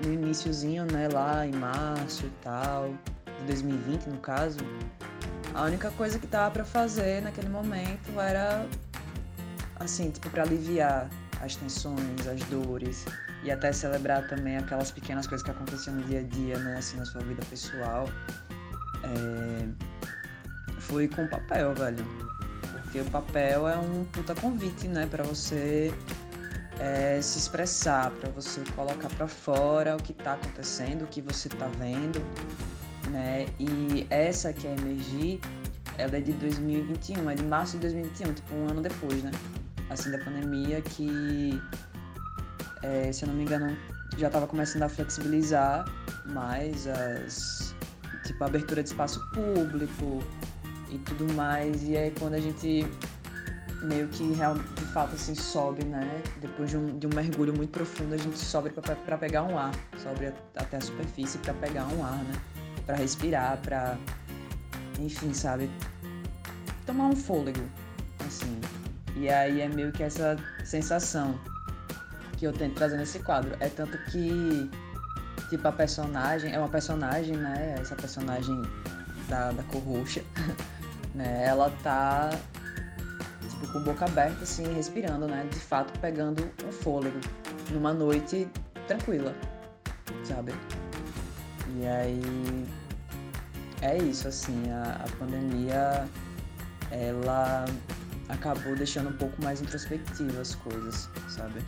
no 0.03 0.13
iníciozinho, 0.13 0.85
né, 0.91 1.07
lá 1.11 1.45
em 1.45 1.51
março 1.51 2.25
e 2.25 2.31
tal, 2.41 2.93
2020 3.43 4.07
no 4.07 4.17
caso, 4.17 4.59
a 5.53 5.63
única 5.63 5.91
coisa 5.91 6.17
que 6.17 6.27
tava 6.27 6.51
para 6.51 6.65
fazer 6.65 7.21
naquele 7.21 7.49
momento 7.49 8.19
era 8.19 8.65
assim, 9.79 10.09
tipo, 10.11 10.29
para 10.29 10.43
aliviar 10.43 11.09
as 11.41 11.55
tensões, 11.55 12.27
as 12.27 12.41
dores 12.45 13.05
e 13.43 13.51
até 13.51 13.71
celebrar 13.73 14.27
também 14.27 14.57
aquelas 14.57 14.91
pequenas 14.91 15.27
coisas 15.27 15.43
que 15.43 15.51
aconteciam 15.51 15.95
no 15.95 16.03
dia 16.03 16.19
a 16.19 16.23
dia, 16.23 16.57
né, 16.57 16.77
assim, 16.77 16.97
na 16.97 17.05
sua 17.05 17.21
vida 17.21 17.43
pessoal. 17.49 18.07
É... 19.03 19.93
Com 21.15 21.27
papel, 21.27 21.73
velho. 21.73 22.05
Porque 22.83 22.99
o 22.99 23.05
papel 23.05 23.67
é 23.67 23.75
um 23.75 24.05
puta 24.05 24.35
convite, 24.35 24.87
né, 24.87 25.07
para 25.07 25.23
você 25.23 25.91
é, 26.79 27.19
se 27.21 27.39
expressar, 27.39 28.11
para 28.11 28.29
você 28.29 28.61
colocar 28.75 29.09
para 29.09 29.27
fora 29.27 29.95
o 29.95 29.97
que 29.97 30.11
está 30.11 30.33
acontecendo, 30.33 31.03
o 31.03 31.07
que 31.07 31.19
você 31.21 31.47
está 31.47 31.67
vendo, 31.79 32.21
né? 33.09 33.45
E 33.59 34.07
essa 34.09 34.53
que 34.53 34.67
é 34.67 34.71
a 34.71 34.73
Emergir, 34.73 35.39
ela 35.97 36.17
é 36.17 36.21
de 36.21 36.33
2021, 36.33 37.29
é 37.29 37.35
de 37.35 37.43
março 37.43 37.73
de 37.73 37.81
2021, 37.81 38.33
tipo 38.33 38.55
um 38.55 38.69
ano 38.69 38.81
depois, 38.81 39.23
né? 39.23 39.31
Assim, 39.89 40.11
da 40.11 40.17
pandemia, 40.19 40.81
que, 40.81 41.61
é, 42.81 43.11
se 43.11 43.23
eu 43.23 43.29
não 43.29 43.35
me 43.35 43.43
engano, 43.43 43.77
já 44.17 44.27
estava 44.27 44.47
começando 44.47 44.83
a 44.83 44.89
flexibilizar 44.89 45.85
mais 46.25 46.87
as, 46.87 47.75
tipo, 48.25 48.43
a 48.43 48.47
abertura 48.47 48.81
de 48.81 48.89
espaço 48.89 49.19
público 49.31 50.23
e 50.89 50.97
tudo 50.99 51.31
mais. 51.33 51.83
E 51.83 51.97
aí, 51.97 52.13
quando 52.17 52.35
a 52.35 52.39
gente 52.39 52.87
meio 53.83 54.07
que 54.07 54.23
de 54.25 54.85
fato 54.93 55.13
assim 55.13 55.35
sobe, 55.35 55.83
né? 55.85 56.21
Depois 56.39 56.69
de 56.69 56.77
um, 56.77 56.97
de 56.97 57.05
um 57.05 57.09
mergulho 57.13 57.53
muito 57.53 57.71
profundo, 57.71 58.13
a 58.13 58.17
gente 58.17 58.37
sobe 58.37 58.69
para 58.69 59.17
pegar 59.17 59.43
um 59.43 59.57
ar, 59.57 59.73
sobe 59.97 60.31
até 60.55 60.77
a 60.77 60.81
superfície 60.81 61.37
para 61.39 61.53
pegar 61.55 61.85
um 61.87 62.03
ar, 62.03 62.23
né? 62.23 62.33
Para 62.85 62.95
respirar, 62.95 63.57
para 63.57 63.97
enfim, 64.99 65.33
sabe? 65.33 65.69
Tomar 66.85 67.07
um 67.07 67.15
fôlego, 67.15 67.63
assim. 68.25 68.59
E 69.15 69.29
aí 69.29 69.61
é 69.61 69.69
meio 69.69 69.91
que 69.91 70.03
essa 70.03 70.37
sensação 70.65 71.39
que 72.37 72.45
eu 72.45 72.53
tento 72.53 72.75
trazer 72.75 72.97
nesse 72.97 73.19
quadro. 73.19 73.55
É 73.59 73.69
tanto 73.69 73.97
que, 74.05 74.69
tipo, 75.49 75.67
a 75.67 75.71
personagem, 75.71 76.53
é 76.53 76.59
uma 76.59 76.69
personagem, 76.69 77.37
né? 77.37 77.75
Essa 77.79 77.95
personagem 77.95 78.61
da, 79.29 79.51
da 79.51 79.63
cor 79.63 79.81
roxa, 79.81 80.23
né? 81.13 81.45
Ela 81.45 81.69
tá 81.83 82.29
tipo, 83.49 83.71
com 83.71 83.83
boca 83.83 84.05
aberta, 84.05 84.43
assim, 84.43 84.73
respirando, 84.73 85.27
né? 85.27 85.47
De 85.51 85.59
fato, 85.59 85.97
pegando 85.99 86.49
um 86.67 86.71
fôlego 86.71 87.19
numa 87.71 87.93
noite 87.93 88.47
tranquila, 88.87 89.33
sabe? 90.23 90.53
E 91.75 91.87
aí 91.87 92.65
é 93.81 93.97
isso, 93.97 94.27
assim, 94.27 94.69
a, 94.71 95.03
a 95.03 95.17
pandemia 95.17 96.07
ela 96.91 97.65
acabou 98.29 98.75
deixando 98.75 99.09
um 99.09 99.17
pouco 99.17 99.41
mais 99.43 99.61
introspectiva 99.61 100.41
as 100.41 100.55
coisas, 100.55 101.09
sabe? 101.27 101.61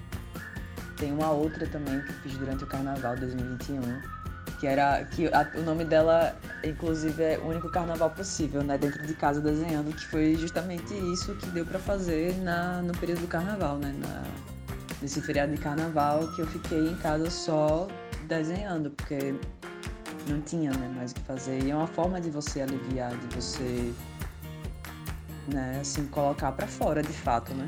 Tem 0.97 1.11
uma 1.11 1.31
outra 1.31 1.67
também 1.67 1.99
que 2.01 2.09
eu 2.09 2.15
fiz 2.15 2.37
durante 2.37 2.63
o 2.63 2.67
carnaval 2.67 3.15
2021 3.17 4.15
que 4.59 4.67
era 4.67 5.03
que 5.05 5.27
a, 5.27 5.51
o 5.55 5.61
nome 5.61 5.85
dela 5.85 6.35
inclusive 6.63 7.21
é 7.21 7.37
o 7.37 7.47
único 7.47 7.69
carnaval 7.69 8.09
possível, 8.09 8.63
né, 8.63 8.77
dentro 8.77 9.05
de 9.05 9.13
casa 9.13 9.41
desenhando, 9.41 9.93
que 9.93 10.05
foi 10.07 10.35
justamente 10.35 10.93
isso 11.13 11.35
que 11.35 11.47
deu 11.47 11.65
para 11.65 11.79
fazer 11.79 12.35
na 12.41 12.81
no 12.81 12.97
período 12.97 13.21
do 13.21 13.27
carnaval, 13.27 13.77
né, 13.77 13.93
na, 13.99 14.23
nesse 15.01 15.21
feriado 15.21 15.53
de 15.53 15.61
carnaval 15.61 16.27
que 16.33 16.41
eu 16.41 16.47
fiquei 16.47 16.87
em 16.87 16.95
casa 16.97 17.29
só 17.29 17.87
desenhando, 18.27 18.89
porque 18.91 19.35
não 20.27 20.41
tinha 20.41 20.71
né, 20.71 20.91
mais 20.95 21.11
o 21.11 21.15
que 21.15 21.21
fazer. 21.21 21.63
E 21.63 21.71
é 21.71 21.75
uma 21.75 21.87
forma 21.87 22.19
de 22.19 22.29
você 22.29 22.61
aliviar, 22.61 23.15
de 23.15 23.35
você 23.35 23.93
né, 25.47 25.79
assim, 25.81 26.05
colocar 26.07 26.51
para 26.51 26.67
fora 26.67 27.01
de 27.01 27.13
fato, 27.13 27.53
né? 27.53 27.65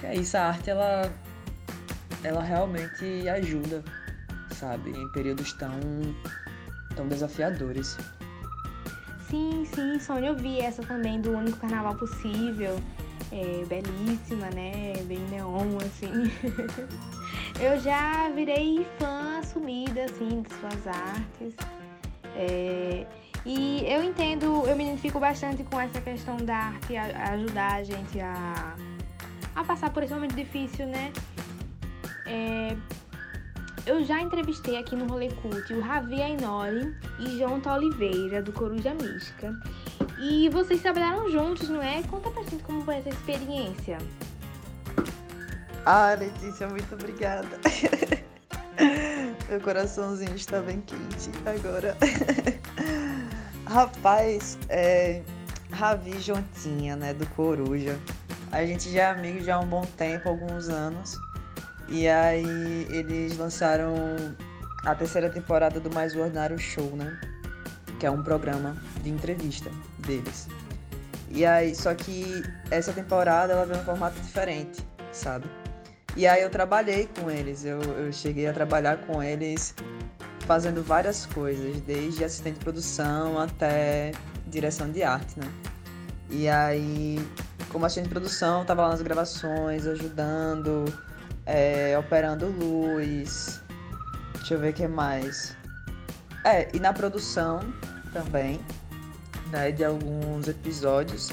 Que 0.00 0.06
é 0.06 0.14
isso, 0.14 0.36
a 0.36 0.48
arte 0.48 0.70
ela 0.70 1.10
ela 2.22 2.42
realmente 2.42 3.28
ajuda 3.28 3.84
sabe? 4.56 4.90
Em 4.90 5.08
períodos 5.08 5.52
tão, 5.52 5.78
tão 6.94 7.06
desafiadores. 7.08 7.96
Sim, 9.28 9.66
sim, 9.74 9.98
Sônia, 9.98 10.28
eu 10.28 10.36
vi 10.36 10.60
essa 10.60 10.82
também 10.82 11.20
do 11.20 11.32
único 11.32 11.58
carnaval 11.58 11.94
possível. 11.96 12.80
É, 13.32 13.64
belíssima, 13.66 14.48
né? 14.50 14.94
Bem 15.04 15.18
neon, 15.30 15.78
assim. 15.78 16.30
eu 17.60 17.78
já 17.80 18.30
virei 18.30 18.86
fã 18.98 19.40
assumida, 19.40 20.04
assim, 20.04 20.42
de 20.42 20.54
suas 20.54 20.86
artes. 20.86 21.54
É, 22.38 23.06
e 23.46 23.84
eu 23.86 24.02
entendo, 24.04 24.66
eu 24.66 24.76
me 24.76 24.84
identifico 24.84 25.18
bastante 25.18 25.64
com 25.64 25.80
essa 25.80 26.00
questão 26.00 26.36
da 26.36 26.56
arte 26.56 26.96
ajudar 26.96 27.74
a 27.74 27.82
gente 27.82 28.20
a, 28.20 28.76
a 29.54 29.64
passar 29.64 29.90
por 29.90 30.02
esse 30.02 30.12
momento 30.12 30.34
difícil, 30.34 30.86
né? 30.86 31.12
É, 32.26 32.76
eu 33.86 34.04
já 34.04 34.20
entrevistei 34.20 34.76
aqui 34.76 34.96
no 34.96 35.06
Rolê 35.06 35.30
Cult 35.30 35.72
o 35.72 35.80
Ravi 35.80 36.20
Ainori 36.20 36.94
e 37.20 37.38
Jonta 37.38 37.72
Oliveira, 37.72 38.42
do 38.42 38.52
Coruja 38.52 38.92
Mística. 38.94 39.54
E 40.20 40.48
vocês 40.48 40.82
trabalharam 40.82 41.30
juntos, 41.30 41.68
não 41.68 41.82
é? 41.82 42.02
Conta 42.02 42.30
pra 42.30 42.42
gente 42.42 42.62
como 42.64 42.82
foi 42.82 42.96
essa 42.96 43.10
experiência. 43.10 43.98
Ah, 45.84 46.16
Letícia, 46.18 46.68
muito 46.68 46.92
obrigada. 46.94 47.60
Meu 49.48 49.60
coraçãozinho 49.60 50.34
está 50.34 50.60
bem 50.60 50.80
quente 50.80 51.30
agora. 51.46 51.96
Rapaz, 53.64 54.58
é, 54.68 55.22
Ravi 55.70 56.18
Jontinha, 56.18 56.96
né, 56.96 57.14
do 57.14 57.24
Coruja. 57.28 57.96
A 58.50 58.66
gente 58.66 58.90
já 58.90 59.02
é 59.02 59.10
amigo 59.10 59.40
já 59.40 59.54
há 59.54 59.60
um 59.60 59.66
bom 59.66 59.84
tempo, 59.96 60.28
alguns 60.28 60.68
anos. 60.68 61.16
E 61.88 62.08
aí 62.08 62.88
eles 62.90 63.38
lançaram 63.38 63.94
a 64.84 64.94
terceira 64.96 65.30
temporada 65.30 65.78
do 65.78 65.92
Mais 65.92 66.16
Ordinário 66.16 66.58
Show, 66.58 66.96
né? 66.96 67.16
Que 68.00 68.06
é 68.06 68.10
um 68.10 68.24
programa 68.24 68.76
de 69.02 69.10
entrevista 69.10 69.70
deles. 70.00 70.48
E 71.30 71.46
aí, 71.46 71.72
só 71.74 71.94
que 71.94 72.42
essa 72.70 72.92
temporada 72.92 73.52
ela 73.52 73.64
veio 73.64 73.80
um 73.80 73.84
formato 73.84 74.18
diferente, 74.20 74.84
sabe? 75.12 75.46
E 76.16 76.26
aí 76.26 76.42
eu 76.42 76.48
trabalhei 76.48 77.08
com 77.20 77.30
eles, 77.30 77.62
eu, 77.64 77.78
eu 77.82 78.10
cheguei 78.10 78.46
a 78.46 78.52
trabalhar 78.52 78.96
com 79.06 79.22
eles 79.22 79.74
fazendo 80.46 80.82
várias 80.82 81.26
coisas, 81.26 81.78
desde 81.82 82.24
assistente 82.24 82.54
de 82.54 82.64
produção 82.64 83.38
até 83.38 84.12
direção 84.46 84.90
de 84.90 85.02
arte, 85.02 85.38
né? 85.38 85.52
E 86.30 86.48
aí, 86.48 87.18
como 87.70 87.84
assistente 87.84 88.04
de 88.04 88.10
produção, 88.14 88.64
tava 88.64 88.82
lá 88.82 88.88
nas 88.88 89.02
gravações, 89.02 89.86
ajudando, 89.86 90.86
é, 91.44 91.98
operando 91.98 92.46
luz. 92.46 93.60
Deixa 94.36 94.54
eu 94.54 94.58
ver 94.58 94.70
o 94.70 94.72
que 94.72 94.88
mais. 94.88 95.54
É, 96.44 96.68
e 96.74 96.80
na 96.80 96.92
produção 96.94 97.60
também, 98.12 98.58
né, 99.50 99.70
de 99.70 99.84
alguns 99.84 100.48
episódios. 100.48 101.30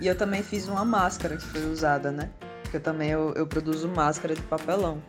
E 0.00 0.06
eu 0.06 0.16
também 0.16 0.42
fiz 0.42 0.68
uma 0.68 0.84
máscara 0.84 1.36
que 1.36 1.44
foi 1.44 1.66
usada, 1.66 2.10
né? 2.10 2.30
Porque 2.72 2.82
também 2.82 3.10
eu, 3.10 3.34
eu 3.34 3.46
produzo 3.46 3.86
máscara 3.86 4.34
de 4.34 4.40
papelão. 4.40 5.02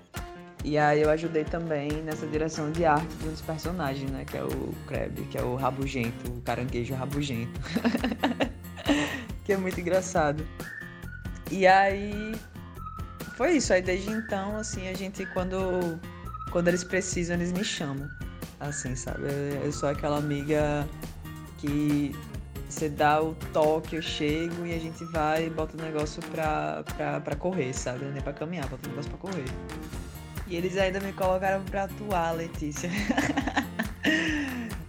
E 0.65 0.77
aí 0.77 1.01
eu 1.01 1.09
ajudei 1.09 1.45
também 1.45 1.89
nessa 2.03 2.27
direção 2.27 2.69
de 2.69 2.83
arte 2.83 3.07
de 3.15 3.29
um 3.29 3.31
dos 3.31 3.39
personagens, 3.39 4.11
né? 4.11 4.25
Que 4.25 4.35
é 4.35 4.43
o 4.43 4.73
Kreb, 4.85 5.21
que 5.31 5.37
é 5.37 5.41
o 5.41 5.55
rabugento, 5.55 6.29
o 6.29 6.41
caranguejo 6.41 6.93
rabugento. 6.93 7.57
que 9.45 9.53
é 9.53 9.55
muito 9.55 9.79
engraçado. 9.79 10.45
E 11.49 11.65
aí 11.65 12.35
foi 13.37 13.53
isso. 13.53 13.71
Aí 13.71 13.81
desde 13.81 14.11
então, 14.11 14.57
assim, 14.57 14.89
a 14.89 14.93
gente 14.93 15.25
quando 15.27 15.97
quando 16.51 16.67
eles 16.67 16.83
precisam, 16.83 17.37
eles 17.37 17.53
me 17.53 17.63
chamam. 17.63 18.09
Assim, 18.59 18.93
sabe? 18.93 19.23
Eu 19.63 19.71
sou 19.71 19.87
aquela 19.87 20.17
amiga 20.17 20.85
que 21.59 22.13
você 22.73 22.89
dá 22.89 23.21
o 23.21 23.35
toque, 23.53 23.95
eu 23.95 24.01
chego 24.01 24.65
e 24.65 24.73
a 24.73 24.79
gente 24.79 25.03
vai 25.05 25.45
e 25.45 25.49
bota 25.49 25.77
o 25.77 25.81
negócio 25.81 26.21
pra, 26.23 26.83
pra, 26.95 27.21
pra 27.21 27.35
correr, 27.35 27.73
sabe? 27.73 28.05
Nem 28.05 28.21
pra 28.21 28.33
caminhar, 28.33 28.67
bota 28.67 28.87
o 28.87 28.89
negócio 28.89 29.11
pra 29.11 29.19
correr. 29.19 29.45
E 30.47 30.55
eles 30.55 30.75
ainda 30.77 30.99
me 30.99 31.13
colocaram 31.13 31.63
pra 31.63 31.83
atuar, 31.83 32.31
Letícia. 32.31 32.89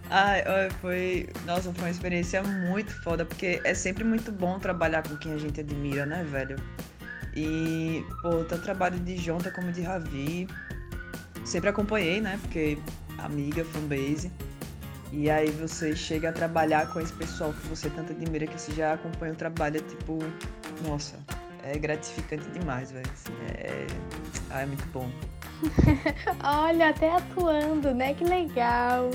Ai, 0.09 0.43
foi. 0.81 1.29
Nossa, 1.45 1.73
foi 1.73 1.83
uma 1.83 1.89
experiência 1.89 2.41
muito 2.43 2.91
foda, 3.03 3.25
porque 3.25 3.61
é 3.63 3.73
sempre 3.73 4.03
muito 4.03 4.31
bom 4.31 4.59
trabalhar 4.59 5.03
com 5.03 5.15
quem 5.17 5.33
a 5.33 5.37
gente 5.37 5.59
admira, 5.59 6.05
né, 6.05 6.23
velho? 6.23 6.57
E, 7.35 8.03
pô, 8.21 8.43
tanto 8.45 8.63
trabalho 8.63 8.99
de 8.99 9.17
Jonta 9.17 9.51
como 9.51 9.71
de 9.71 9.81
Ravi, 9.81 10.47
sempre 11.43 11.69
acompanhei, 11.69 12.21
né? 12.21 12.39
Porque 12.41 12.77
amiga, 13.17 13.65
fanbase. 13.65 14.31
E 15.17 15.29
aí 15.29 15.49
você 15.49 15.95
chega 15.95 16.27
a 16.27 16.33
trabalhar 16.33 16.91
com 16.91 16.99
esse 16.99 17.13
pessoal 17.13 17.53
que 17.53 17.67
você 17.67 17.89
tanto 17.89 18.11
admira, 18.11 18.45
que 18.45 18.59
você 18.59 18.73
já 18.73 18.95
acompanha 18.95 19.31
o 19.31 19.35
trabalho, 19.37 19.77
é 19.77 19.79
tipo, 19.79 20.19
nossa, 20.85 21.17
é 21.63 21.77
gratificante 21.77 22.45
demais, 22.49 22.91
velho. 22.91 23.09
Assim, 23.13 23.31
é... 23.47 23.87
Ah, 24.49 24.63
é 24.63 24.65
muito 24.65 24.85
bom. 24.87 25.09
Olha, 26.43 26.89
até 26.89 27.15
atuando, 27.15 27.95
né? 27.95 28.13
Que 28.13 28.25
legal. 28.25 29.09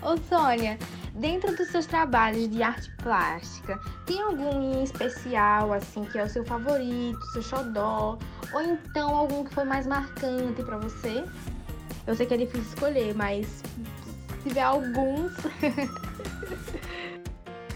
Ô 0.00 0.16
Sônia, 0.26 0.78
dentro 1.14 1.54
dos 1.54 1.68
seus 1.68 1.84
trabalhos 1.84 2.48
de 2.48 2.62
arte 2.62 2.90
plástica, 3.02 3.78
tem 4.06 4.22
algum 4.22 4.72
em 4.72 4.82
especial, 4.82 5.74
assim, 5.74 6.06
que 6.06 6.18
é 6.18 6.24
o 6.24 6.28
seu 6.30 6.46
favorito, 6.46 7.20
seu 7.34 7.42
xodó? 7.42 8.18
Ou 8.54 8.62
então 8.62 9.14
algum 9.14 9.44
que 9.44 9.52
foi 9.52 9.64
mais 9.64 9.86
marcante 9.86 10.62
para 10.62 10.78
você? 10.78 11.26
Eu 12.06 12.16
sei 12.16 12.24
que 12.24 12.32
é 12.32 12.38
difícil 12.38 12.62
escolher, 12.62 13.14
mas 13.14 13.62
tiver 14.42 14.62
alguns. 14.62 15.32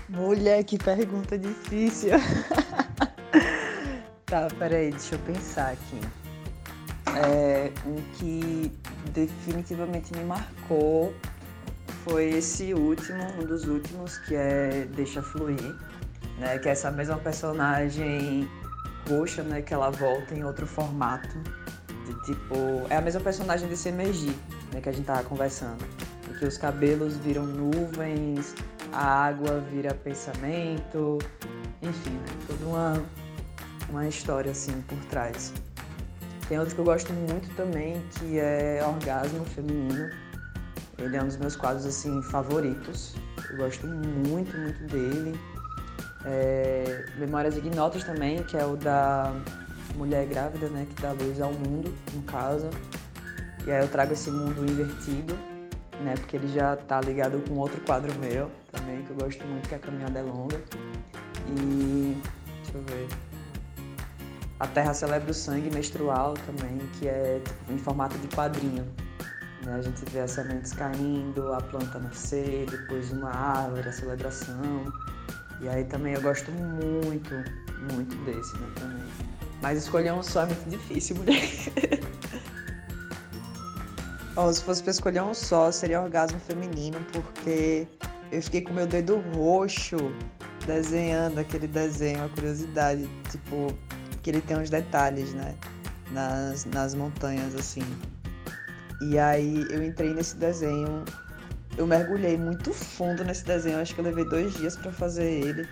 Mulher, 0.08 0.62
que 0.64 0.78
pergunta 0.78 1.38
difícil. 1.38 2.10
tá, 4.26 4.48
peraí, 4.58 4.90
deixa 4.90 5.14
eu 5.14 5.18
pensar 5.20 5.72
aqui. 5.72 6.00
É, 7.16 7.72
um 7.86 7.96
que 8.14 8.72
definitivamente 9.12 10.14
me 10.16 10.24
marcou 10.24 11.14
foi 12.04 12.30
esse 12.30 12.74
último, 12.74 13.22
um 13.40 13.46
dos 13.46 13.66
últimos, 13.66 14.18
que 14.18 14.34
é 14.34 14.86
Deixa 14.94 15.22
Fluir, 15.22 15.74
né? 16.38 16.58
Que 16.58 16.68
é 16.68 16.72
essa 16.72 16.90
mesma 16.90 17.16
personagem 17.16 18.48
roxa, 19.08 19.42
né? 19.42 19.62
Que 19.62 19.72
ela 19.72 19.90
volta 19.90 20.34
em 20.34 20.44
outro 20.44 20.66
formato. 20.66 21.38
De 22.06 22.22
tipo. 22.24 22.54
É 22.90 22.96
a 22.96 23.00
mesma 23.00 23.20
personagem 23.20 23.68
desse 23.68 23.88
Emergir, 23.88 24.34
né? 24.72 24.80
Que 24.80 24.88
a 24.88 24.92
gente 24.92 25.04
tava 25.04 25.22
conversando. 25.22 25.84
Que 26.42 26.48
os 26.48 26.58
cabelos 26.58 27.16
viram 27.18 27.46
nuvens, 27.46 28.52
a 28.92 29.26
água 29.26 29.60
vira 29.60 29.94
pensamento, 29.94 31.20
enfim, 31.80 32.10
né? 32.10 32.26
Toda 32.48 32.66
uma, 32.66 33.02
uma 33.88 34.08
história 34.08 34.50
assim 34.50 34.72
por 34.88 34.98
trás. 35.04 35.52
Tem 36.48 36.58
outro 36.58 36.74
que 36.74 36.80
eu 36.80 36.84
gosto 36.84 37.12
muito 37.12 37.48
também, 37.54 38.02
que 38.18 38.40
é 38.40 38.84
Orgasmo 38.84 39.44
Feminino. 39.44 40.10
Ele 40.98 41.16
é 41.16 41.22
um 41.22 41.28
dos 41.28 41.36
meus 41.36 41.54
quadros 41.54 41.86
assim 41.86 42.20
favoritos. 42.22 43.14
Eu 43.48 43.58
gosto 43.58 43.86
muito, 43.86 44.58
muito 44.58 44.82
dele. 44.88 45.38
É, 46.24 47.06
Memórias 47.18 47.56
Ignotas 47.56 48.02
também, 48.02 48.42
que 48.42 48.56
é 48.56 48.66
o 48.66 48.76
da 48.76 49.32
mulher 49.94 50.26
grávida, 50.26 50.68
né, 50.70 50.88
que 50.92 51.00
dá 51.00 51.12
luz 51.12 51.40
ao 51.40 51.52
mundo, 51.52 51.94
no 52.12 52.22
caso. 52.22 52.68
E 53.64 53.70
aí 53.70 53.80
eu 53.80 53.86
trago 53.86 54.12
esse 54.12 54.28
mundo 54.28 54.68
invertido, 54.68 55.51
né, 56.00 56.14
porque 56.16 56.36
ele 56.36 56.48
já 56.48 56.76
tá 56.76 57.00
ligado 57.00 57.42
com 57.48 57.54
outro 57.54 57.80
quadro 57.82 58.12
meu 58.18 58.50
também, 58.70 59.02
que 59.02 59.10
eu 59.10 59.16
gosto 59.16 59.44
muito, 59.46 59.68
que 59.68 59.74
é 59.74 59.78
a 59.78 59.80
Caminhada 59.80 60.18
é 60.18 60.22
Longa. 60.22 60.60
E 61.48 62.20
deixa 62.62 62.78
eu 62.78 62.82
ver. 62.82 63.08
A 64.60 64.66
Terra 64.66 64.94
celebra 64.94 65.30
o 65.30 65.34
sangue 65.34 65.70
menstrual 65.70 66.34
também, 66.34 66.78
que 66.98 67.08
é 67.08 67.40
tipo, 67.44 67.72
em 67.72 67.78
formato 67.78 68.16
de 68.18 68.28
quadrinho. 68.28 68.86
Né? 69.64 69.74
A 69.74 69.82
gente 69.82 70.04
vê 70.10 70.20
as 70.20 70.30
sementes 70.30 70.72
caindo, 70.72 71.52
a 71.52 71.60
planta 71.60 71.98
nascer, 71.98 72.66
depois 72.70 73.10
uma 73.12 73.30
árvore, 73.30 73.88
a 73.88 73.92
celebração. 73.92 74.84
E 75.60 75.68
aí 75.68 75.84
também 75.84 76.14
eu 76.14 76.22
gosto 76.22 76.50
muito, 76.50 77.34
muito 77.92 78.16
desse, 78.24 78.56
né, 78.58 78.68
também. 78.76 79.02
Mas 79.60 79.78
escolher 79.78 80.12
um 80.12 80.22
só 80.22 80.42
é 80.42 80.46
muito 80.46 80.70
difícil, 80.70 81.16
mulher. 81.16 81.40
Bom, 84.34 84.50
se 84.50 84.62
fosse 84.62 84.82
pra 84.82 84.90
escolher 84.90 85.22
um 85.22 85.34
só, 85.34 85.70
seria 85.70 86.00
orgasmo 86.00 86.40
feminino, 86.40 86.98
porque 87.12 87.86
eu 88.30 88.42
fiquei 88.42 88.62
com 88.62 88.72
meu 88.72 88.86
dedo 88.86 89.22
roxo 89.34 89.98
desenhando 90.66 91.38
aquele 91.38 91.66
desenho, 91.66 92.24
a 92.24 92.28
curiosidade, 92.30 93.06
tipo, 93.30 93.76
que 94.22 94.30
ele 94.30 94.40
tem 94.40 94.56
uns 94.56 94.70
detalhes, 94.70 95.34
né? 95.34 95.54
Nas, 96.12 96.64
nas 96.64 96.94
montanhas, 96.94 97.54
assim. 97.54 97.82
E 99.02 99.18
aí 99.18 99.66
eu 99.68 99.82
entrei 99.82 100.14
nesse 100.14 100.36
desenho, 100.36 101.04
eu 101.76 101.86
mergulhei 101.86 102.38
muito 102.38 102.72
fundo 102.72 103.22
nesse 103.24 103.44
desenho, 103.44 103.80
acho 103.80 103.94
que 103.94 104.00
eu 104.00 104.04
levei 104.04 104.24
dois 104.24 104.54
dias 104.54 104.76
para 104.76 104.92
fazer 104.92 105.30
ele. 105.30 105.68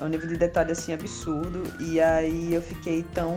É 0.00 0.04
um 0.04 0.08
nível 0.08 0.26
de 0.26 0.36
detalhe 0.36 0.72
assim 0.72 0.92
absurdo. 0.92 1.62
E 1.78 2.00
aí 2.00 2.54
eu 2.54 2.62
fiquei 2.62 3.04
tão, 3.14 3.36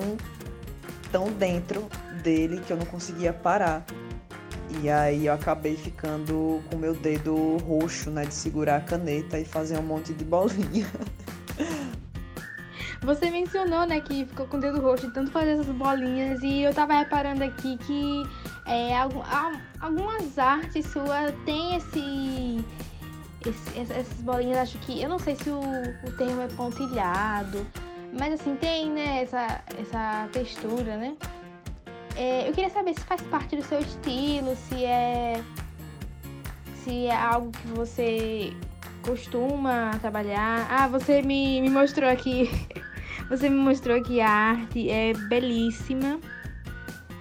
tão 1.11 1.31
dentro 1.33 1.87
dele 2.23 2.59
que 2.65 2.73
eu 2.73 2.77
não 2.77 2.85
conseguia 2.87 3.31
parar. 3.31 3.85
E 4.69 4.89
aí 4.89 5.25
eu 5.25 5.33
acabei 5.33 5.75
ficando 5.75 6.61
com 6.69 6.77
meu 6.77 6.93
dedo 6.93 7.57
roxo, 7.57 8.09
né, 8.09 8.25
de 8.25 8.33
segurar 8.33 8.77
a 8.77 8.81
caneta 8.81 9.39
e 9.39 9.45
fazer 9.45 9.77
um 9.77 9.83
monte 9.83 10.13
de 10.13 10.25
bolinha. 10.25 10.87
Você 13.01 13.29
mencionou, 13.29 13.85
né, 13.85 14.01
que 14.01 14.25
ficou 14.25 14.47
com 14.47 14.57
o 14.57 14.59
dedo 14.59 14.81
roxo 14.81 15.07
de 15.07 15.13
tanto 15.13 15.31
fazer 15.31 15.51
essas 15.51 15.67
bolinhas 15.67 16.41
e 16.43 16.63
eu 16.63 16.73
tava 16.73 16.93
reparando 16.93 17.43
aqui 17.43 17.77
que 17.77 18.23
é, 18.65 18.97
algumas 19.79 20.37
artes 20.37 20.85
suas 20.87 21.33
têm 21.45 21.75
esse, 21.75 22.65
esse, 23.45 23.79
essas 23.79 24.21
bolinhas, 24.21 24.57
acho 24.57 24.77
que, 24.79 25.01
eu 25.01 25.07
não 25.07 25.19
sei 25.19 25.35
se 25.35 25.49
o, 25.49 25.59
o 25.59 26.11
termo 26.17 26.41
é 26.41 26.47
pontilhado, 26.47 27.65
mas 28.19 28.33
assim, 28.33 28.55
tem, 28.55 28.91
né, 28.91 29.23
essa, 29.23 29.61
essa 29.79 30.27
textura, 30.33 30.97
né? 30.97 31.15
É, 32.17 32.49
eu 32.49 32.53
queria 32.53 32.69
saber 32.69 32.93
se 32.93 33.01
faz 33.01 33.21
parte 33.21 33.55
do 33.55 33.63
seu 33.63 33.79
estilo, 33.79 34.55
se 34.55 34.83
é 34.83 35.41
se 36.83 37.05
é 37.05 37.15
algo 37.15 37.51
que 37.51 37.67
você 37.67 38.53
costuma 39.03 39.91
trabalhar. 40.01 40.67
Ah, 40.69 40.87
você 40.87 41.21
me, 41.21 41.61
me 41.61 41.69
mostrou 41.69 42.09
aqui 42.09 42.49
Você 43.29 43.49
me 43.49 43.57
mostrou 43.57 44.01
que 44.01 44.21
a 44.21 44.29
arte 44.29 44.89
é 44.89 45.13
belíssima. 45.13 46.19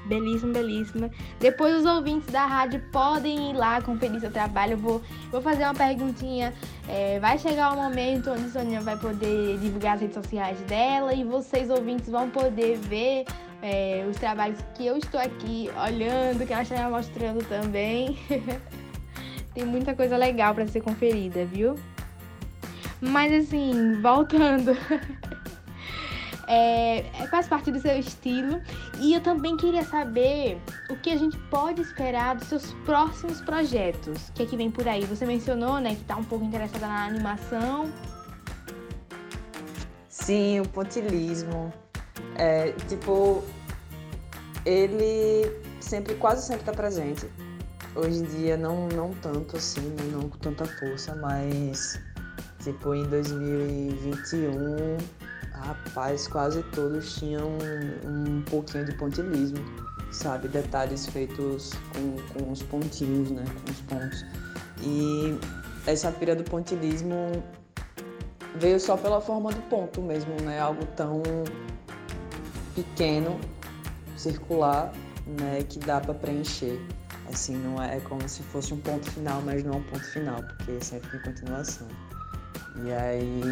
Belíssima, 0.07 0.53
belíssima. 0.53 1.11
Depois 1.41 1.75
os 1.75 1.85
ouvintes 1.85 2.29
da 2.31 2.47
rádio 2.47 2.81
podem 2.93 3.51
ir 3.51 3.55
lá 3.55 3.83
conferir 3.83 4.21
seu 4.21 4.31
trabalho. 4.31 4.75
Eu 4.75 4.79
vou, 4.79 5.03
vou 5.33 5.43
fazer 5.43 5.65
uma 5.65 5.75
perguntinha. 5.75 6.55
É, 6.89 7.19
vai 7.19 7.37
chegar 7.39 7.73
o 7.73 7.77
momento 7.77 8.31
onde 8.31 8.49
Sonia 8.51 8.81
vai 8.81 8.97
poder 8.97 9.59
divulgar 9.59 9.95
as 9.95 10.03
redes 10.03 10.15
sociais 10.15 10.61
dela 10.61 11.13
e 11.13 11.25
vocês 11.25 11.71
ouvintes 11.71 12.09
vão 12.09 12.31
poder 12.31 12.79
ver 12.79 13.25
é, 13.63 14.07
os 14.09 14.17
trabalhos 14.17 14.59
que 14.75 14.87
eu 14.87 14.97
estou 14.97 15.21
aqui 15.21 15.71
olhando, 15.87 16.47
que 16.47 16.53
ela 16.53 16.63
está 16.63 16.91
mostrando 16.91 17.45
também. 17.49 18.19
Tem 19.55 19.65
muita 19.65 19.95
coisa 19.95 20.17
legal 20.17 20.55
para 20.55 20.67
ser 20.67 20.83
conferida, 20.83 21.45
viu? 21.47 21.77
Mas 23.01 23.33
assim, 23.33 24.01
voltando. 24.03 24.73
é, 26.47 26.99
é, 26.99 27.27
faz 27.31 27.49
parte 27.49 27.71
do 27.71 27.79
seu 27.79 27.99
estilo. 27.99 28.61
E 29.01 29.15
eu 29.15 29.21
também 29.21 29.57
queria 29.57 29.85
saber 29.85 30.59
o 30.91 30.97
que 30.97 31.11
a 31.11 31.17
gente 31.17 31.39
pode 31.51 31.81
esperar 31.81 32.37
dos 32.37 32.49
seus 32.49 32.73
próximos 32.85 33.41
projetos. 33.41 34.29
O 34.29 34.33
que 34.33 34.43
é 34.43 34.47
que 34.47 34.57
vem 34.57 34.71
por 34.71 34.87
aí? 34.87 35.05
Você 35.05 35.25
mencionou, 35.25 35.81
né, 35.81 35.95
que 35.95 36.05
tá 36.05 36.17
um 36.17 36.25
pouco 36.25 36.45
interessada 36.45 36.87
na 36.87 37.07
animação. 37.07 37.91
Sim, 40.09 40.61
o 40.61 40.69
pontilismo. 40.69 41.73
É, 42.39 42.73
tipo, 42.89 43.43
ele 44.65 45.51
sempre, 45.81 46.15
quase 46.15 46.43
sempre 46.43 46.63
está 46.63 46.73
presente. 46.73 47.27
Hoje 47.95 48.19
em 48.19 48.25
dia 48.25 48.57
não, 48.57 48.89
não 48.89 49.13
tanto 49.15 49.57
assim, 49.57 49.81
né, 49.81 50.11
não 50.13 50.29
com 50.29 50.39
tanta 50.39 50.67
força, 50.67 51.15
mas 51.15 51.99
tipo 52.63 52.95
em 52.95 53.05
2021 53.05 54.97
Rapaz, 55.65 56.29
quase 56.29 56.63
todos 56.65 57.17
tinham 57.17 57.49
um, 58.05 58.37
um 58.39 58.43
pouquinho 58.43 58.85
de 58.85 58.95
pontilismo, 58.95 59.59
sabe? 60.13 60.49
Detalhes 60.49 61.07
feitos 61.07 61.73
com, 61.93 62.17
com 62.33 62.53
os 62.53 62.63
pontinhos, 62.63 63.31
né? 63.31 63.45
Com 63.45 63.73
os 63.73 63.81
pontos. 63.81 64.25
E 64.83 65.39
essa 65.87 66.13
pira 66.13 66.37
do 66.37 66.45
pontilismo 66.45 67.43
veio 68.57 68.79
só 68.79 68.97
pela 68.97 69.21
forma 69.21 69.51
do 69.51 69.63
ponto 69.63 70.03
mesmo, 70.03 70.35
né? 70.43 70.61
Algo 70.61 70.85
tão 70.95 71.23
pequeno, 72.77 73.41
circular, 74.17 74.93
né? 75.27 75.65
Que 75.69 75.81
dá 75.81 76.01
para 76.01 76.15
preencher. 76.15 76.81
Assim, 77.29 77.57
não 77.57 77.83
é, 77.83 77.97
é 77.97 78.01
como 78.01 78.29
se 78.29 78.43
fosse 78.45 78.73
um 78.73 78.79
ponto 78.79 79.11
final, 79.11 79.43
mas 79.45 79.65
não 79.65 79.75
é 79.75 79.77
um 79.79 79.83
ponto 79.83 80.05
final, 80.05 80.41
porque 80.45 80.81
sempre 80.85 81.11
tem 81.11 81.21
continuação. 81.23 81.89
E 82.85 82.93
aí 82.93 83.43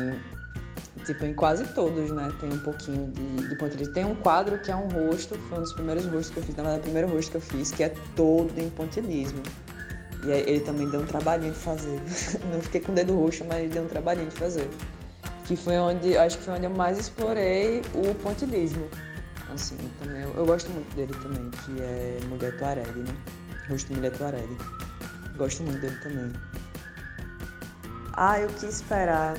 Tipo, 1.05 1.27
em 1.27 1.35
quase 1.35 1.65
todos, 1.75 2.11
né? 2.13 2.33
Tem 2.41 2.51
um 2.51 2.59
pouquinho 2.59 3.11
de, 3.11 3.49
de 3.49 3.57
pontilhismo. 3.57 3.93
Tem 3.93 4.05
um 4.05 4.15
quadro 4.15 4.59
que 4.61 4.71
é 4.71 4.77
um 4.77 4.89
rosto, 4.89 5.35
foi 5.49 5.59
um 5.59 5.63
dos 5.63 5.73
primeiros 5.73 6.07
rostos 6.07 6.31
que 6.31 6.37
eu 6.39 6.43
fiz, 6.43 6.55
na 6.55 6.63
verdade, 6.63 6.81
o 6.81 6.85
primeiro 6.85 7.09
rosto 7.09 7.31
que 7.33 7.37
eu 7.37 7.41
fiz, 7.41 7.73
que 7.73 7.83
é 7.83 7.93
todo 8.15 8.59
em 8.59 8.71
pontilismo. 8.71 9.43
E 10.25 10.31
ele 10.31 10.61
também 10.61 10.89
deu 10.89 11.01
um 11.01 11.07
trabalhinho 11.07 11.53
de 11.53 11.59
fazer. 11.59 12.01
Não 12.51 12.61
fiquei 12.61 12.81
com 12.81 12.93
o 12.93 12.95
dedo 12.95 13.15
roxo, 13.15 13.45
mas 13.45 13.71
deu 13.71 13.83
um 13.83 13.89
trabalhinho 13.89 14.29
de 14.29 14.37
fazer. 14.37 14.71
que 15.47 15.57
foi 15.57 15.77
onde, 15.77 16.17
acho 16.17 16.39
que 16.39 16.45
foi 16.45 16.55
onde 16.55 16.65
eu 16.65 16.71
mais 16.71 16.99
explorei 16.99 17.83
o 17.93 18.15
pontilhismo. 18.15 18.89
Assim, 19.55 19.77
também, 20.01 20.23
eu, 20.23 20.35
eu 20.35 20.45
gosto 20.45 20.69
muito 20.71 20.95
dele 20.97 21.15
também, 21.23 21.51
que 21.51 21.81
é 21.81 22.19
Mulher 22.29 22.57
Tuareg, 22.59 22.99
né? 22.99 23.17
Rosto 23.69 23.95
Mulher 23.95 24.13
Tuareg. 24.13 24.49
Gosto 25.37 25.63
muito 25.63 25.81
dele 25.81 25.97
também. 26.03 26.33
Ah, 28.15 28.41
eu 28.41 28.49
quis 28.49 28.65
esperar. 28.65 29.37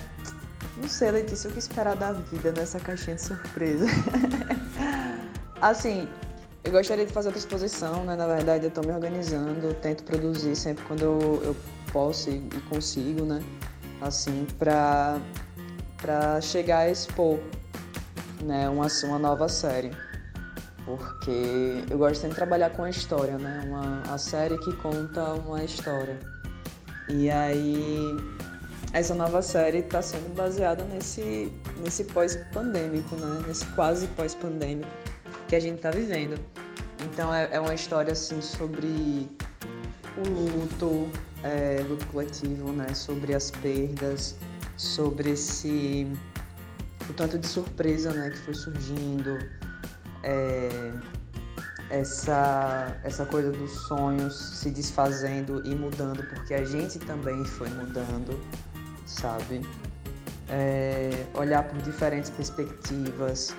Não 0.78 0.88
sei, 0.88 1.12
Letícia, 1.12 1.48
eu 1.48 1.54
quis 1.54 1.66
esperar 1.66 1.96
da 1.96 2.14
vida 2.14 2.54
nessa 2.54 2.80
caixinha 2.80 3.16
de 3.16 3.24
surpresa. 3.24 3.86
assim, 5.62 6.08
eu 6.64 6.72
gostaria 6.72 7.06
de 7.06 7.14
fazer 7.14 7.28
outra 7.28 7.40
exposição, 7.40 8.04
né? 8.06 8.16
Na 8.16 8.28
verdade, 8.28 8.66
eu 8.66 8.70
estou 8.70 8.86
me 8.86 8.92
organizando, 8.92 9.74
tento 9.76 10.04
produzir 10.04 10.56
sempre 10.56 10.84
quando 10.86 11.02
eu, 11.02 11.42
eu 11.44 11.56
posso 11.92 12.30
e, 12.30 12.42
consigo, 12.70 13.24
né? 13.26 13.44
Assim, 14.02 14.48
para 14.58 15.20
para 15.98 16.40
chegar 16.42 16.80
a 16.80 16.92
expor, 16.92 17.40
né? 18.44 18.70
Uma, 18.70 18.88
uma 19.04 19.20
nova 19.20 19.48
série. 19.48 19.92
Porque 20.86 21.84
eu 21.90 21.98
gosto 21.98 22.22
sempre 22.22 22.30
de 22.32 22.36
trabalhar 22.36 22.70
com 22.72 22.84
a 22.84 22.90
história, 22.90 23.38
né? 23.38 23.64
Uma 23.66 24.04
a 24.14 24.18
série 24.18 24.58
que 24.60 24.72
conta 24.78 25.34
uma 25.34 25.64
história. 25.64 26.20
E 27.10 27.30
aí 27.30 28.16
essa 28.94 29.14
nova 29.14 29.42
série 29.42 29.80
está 29.80 30.02
sendo 30.02 30.34
baseada 30.36 30.84
nesse, 30.86 31.52
nesse 31.84 32.06
pós-pandêmico, 32.06 33.16
né? 33.16 33.44
Nesse 33.48 33.66
quase 33.68 34.08
pós-pandêmico 34.08 34.90
que 35.48 35.56
a 35.56 35.60
gente 35.60 35.76
está 35.76 35.92
vivendo. 35.92 36.40
Então 37.04 37.34
é, 37.34 37.50
é, 37.52 37.60
uma 37.60 37.74
história 37.74 38.14
assim 38.14 38.42
sobre 38.42 39.30
o 40.18 40.30
luto, 40.30 41.10
é, 41.44 41.84
luto 41.88 42.06
coletivo, 42.08 42.72
né? 42.72 42.94
Sobre 42.94 43.34
as 43.34 43.52
perdas, 43.52 44.36
sobre 44.78 45.32
esse 45.32 46.08
o 47.10 47.14
tanto 47.14 47.38
de 47.38 47.48
surpresa, 47.48 48.14
né? 48.14 48.30
Que 48.30 48.38
foi 48.38 48.54
surgindo, 48.54 49.38
é, 50.24 50.92
essa 51.90 52.98
essa 53.04 53.26
coisa 53.26 53.52
dos 53.52 53.72
sonhos 53.88 54.36
se 54.36 54.70
desfazendo 54.72 55.62
e 55.66 55.76
mudando, 55.76 56.24
porque 56.28 56.54
a 56.54 56.64
gente 56.64 57.00
também 57.00 57.44
foi 57.46 57.70
mudando, 57.70 58.40
sabe? 59.06 59.62
É, 60.50 61.26
olhar 61.34 61.64
por 61.64 61.82
diferentes 61.82 62.30
perspectivas, 62.30 63.56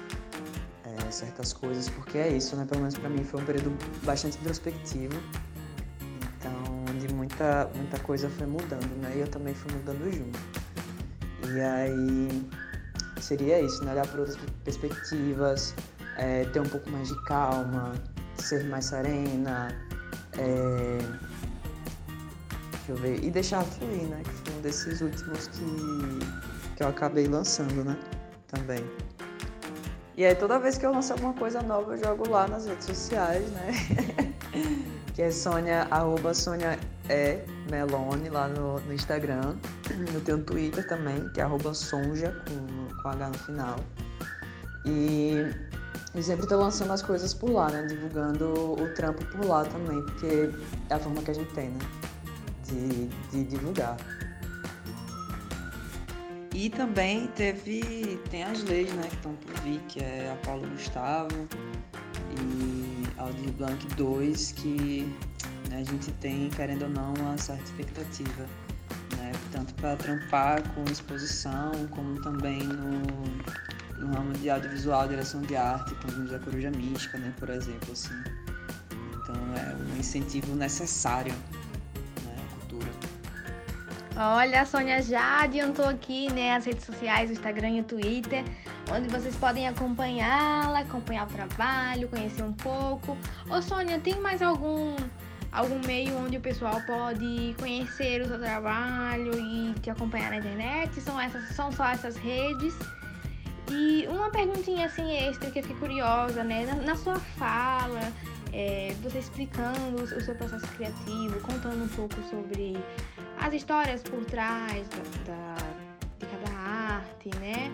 certas 1.11 1.53
coisas, 1.53 1.89
porque 1.89 2.19
é 2.19 2.29
isso, 2.29 2.57
né? 2.57 2.65
Pelo 2.65 2.81
menos 2.81 2.97
para 2.97 3.09
mim 3.09 3.25
foi 3.25 3.41
um 3.41 3.45
período 3.45 3.77
bastante 4.05 4.39
introspectivo. 4.39 5.15
Então, 6.39 6.85
onde 6.91 7.13
muita, 7.15 7.71
muita 7.75 7.99
coisa 8.01 8.29
foi 8.29 8.47
mudando, 8.47 8.97
né? 9.01 9.13
E 9.17 9.21
eu 9.21 9.29
também 9.29 9.55
fui 9.55 9.73
mudando 9.73 10.11
junto. 10.13 10.39
E 11.55 11.61
aí 11.61 12.49
seria 13.21 13.61
isso, 13.61 13.85
né? 13.85 13.93
Olhar 13.93 14.07
por 14.07 14.21
outras 14.21 14.39
perspectivas, 14.65 15.75
é, 16.17 16.45
ter 16.47 16.61
um 16.61 16.69
pouco 16.69 16.91
mais 16.91 17.09
de 17.09 17.25
calma, 17.25 17.93
ser 18.39 18.65
mais 18.65 18.87
serena, 18.87 19.69
é... 20.39 20.99
deixa 22.73 22.89
eu 22.89 22.97
ver, 22.97 23.25
e 23.25 23.31
deixar 23.31 23.63
fluir, 23.63 24.03
né? 24.05 24.23
Que 24.25 24.31
foi 24.31 24.59
um 24.59 24.61
desses 24.61 25.01
últimos 25.01 25.49
que, 25.49 26.77
que 26.77 26.83
eu 26.83 26.89
acabei 26.89 27.27
lançando, 27.27 27.85
né? 27.85 27.97
Também. 28.49 28.85
E 30.17 30.25
aí 30.25 30.35
toda 30.35 30.59
vez 30.59 30.79
que 30.79 30.87
eu 30.87 30.93
lanço 30.93 31.13
alguma 31.13 31.35
coisa 31.35 31.61
nova, 31.63 31.93
eu 31.95 32.05
jogo 32.05 32.29
lá 32.31 32.49
nas 32.49 32.67
redes 32.67 32.87
sociais, 32.87 33.45
né? 33.51 33.73
que 35.15 35.23
é 35.23 35.31
Sônia, 35.31 35.87
arroba 35.91 36.33
Sônia 36.33 36.79
é 37.09 37.45
Melone 37.71 38.29
lá 38.29 38.49
no, 38.49 38.81
no 38.81 38.93
Instagram. 38.93 39.57
Eu 40.13 40.21
tenho 40.21 40.39
um 40.39 40.43
Twitter 40.43 40.87
também, 40.87 41.29
que 41.31 41.41
é 41.41 41.75
Sonja, 41.75 42.35
com, 42.49 43.03
com 43.03 43.09
H 43.09 43.29
no 43.29 43.39
final. 43.39 43.77
E, 44.85 45.33
e 46.15 46.23
sempre 46.23 46.47
tô 46.47 46.57
lançando 46.57 46.93
as 46.93 47.03
coisas 47.03 47.35
por 47.35 47.51
lá, 47.51 47.69
né? 47.69 47.87
Divulgando 47.87 48.53
o 48.73 48.95
trampo 48.95 49.25
por 49.27 49.45
lá 49.45 49.65
também, 49.65 50.03
porque 50.03 50.51
é 50.91 50.95
a 50.95 50.99
forma 50.99 51.23
que 51.23 51.31
a 51.31 51.35
gente 51.35 51.53
tem, 51.55 51.71
né? 51.71 51.79
De, 52.67 53.07
de 53.31 53.45
divulgar. 53.45 53.97
E 56.55 56.71
também 56.71 57.27
teve. 57.29 58.19
tem 58.31 58.43
as 58.43 58.63
leis 58.65 58.91
né, 58.95 59.03
que 59.09 59.15
estão 59.17 59.35
por 59.35 59.61
vir, 59.61 59.79
que 59.89 60.03
é 60.03 60.33
a 60.33 60.47
Paulo 60.47 60.67
Gustavo 60.69 61.29
e 62.41 63.07
Aldir 63.19 63.53
Blanc 63.53 63.87
2, 63.95 64.53
que 64.53 65.15
a 65.73 65.83
gente 65.83 66.11
tem, 66.13 66.51
querendo 66.51 66.83
ou 66.83 66.89
não, 66.89 67.15
uma 67.15 67.39
certa 67.39 67.63
expectativa. 67.65 68.47
Né, 69.17 69.33
tanto 69.53 69.75
para 69.75 69.97
trampar 69.97 70.63
com 70.75 70.85
exposição, 70.85 71.73
como 71.91 72.21
também 72.23 72.59
no, 72.63 73.01
no 73.99 74.15
ramo 74.15 74.33
de 74.35 74.51
audiovisual, 74.51 75.09
direção 75.09 75.41
de 75.43 75.57
arte, 75.57 75.95
com 75.97 76.09
os 76.09 76.31
da 76.31 76.39
Coruja 76.39 76.71
Mística, 76.71 77.19
né, 77.19 77.33
por 77.39 77.49
exemplo. 77.51 77.93
Assim. 77.93 78.15
Então 79.15 79.37
é 79.57 79.75
um 79.75 79.99
incentivo 79.99 80.55
necessário 80.55 81.35
Olha, 84.19 84.63
a 84.63 84.65
Sônia 84.65 85.03
já 85.03 85.43
adiantou 85.43 85.87
aqui, 85.87 86.33
né, 86.33 86.55
as 86.57 86.65
redes 86.65 86.87
sociais, 86.87 87.29
o 87.29 87.35
Instagram 87.35 87.69
e 87.69 87.81
o 87.83 87.85
Twitter, 87.85 88.43
onde 88.91 89.09
vocês 89.09 89.37
podem 89.37 89.69
acompanhá-la, 89.69 90.81
acompanhar 90.81 91.27
o 91.27 91.31
trabalho, 91.31 92.09
conhecer 92.09 92.43
um 92.43 92.55
pouco. 92.55 93.15
Ô 93.51 93.61
Sônia, 93.61 93.99
tem 93.99 94.19
mais 94.19 94.41
algum 94.41 94.97
algum 95.57 95.81
meio 95.87 96.17
onde 96.19 96.37
o 96.37 96.41
pessoal 96.41 96.81
pode 96.83 97.55
conhecer 97.59 98.21
o 98.21 98.29
seu 98.29 98.39
trabalho 98.39 99.33
e 99.35 99.75
te 99.81 99.91
acompanhar 99.91 100.31
na 100.31 100.37
internet? 100.37 101.01
São 101.01 101.19
essas, 101.19 101.49
são 101.57 101.73
só 101.73 101.87
essas 101.89 102.17
redes? 102.17 102.75
E 103.71 104.07
uma 104.09 104.31
perguntinha 104.31 104.87
assim 104.87 105.11
extra 105.17 105.51
que 105.51 105.59
eu 105.59 105.63
fiquei 105.63 105.79
curiosa, 105.79 106.45
né? 106.45 106.67
Na, 106.67 106.75
na 106.75 106.95
sua 106.95 107.19
fala, 107.19 108.13
é, 108.53 108.95
você 109.03 109.19
explicando 109.19 110.03
o 110.03 110.21
seu 110.21 110.35
processo 110.35 110.67
criativo, 110.69 111.41
contando 111.41 111.85
um 111.85 111.89
pouco 111.89 112.15
sobre 112.31 112.77
as 113.41 113.55
histórias 113.55 114.03
por 114.03 114.25
trás 114.27 114.87
da, 115.25 115.33
da 115.33 115.57
de 116.19 116.27
cada 116.27 116.59
arte, 116.59 117.31
né? 117.41 117.73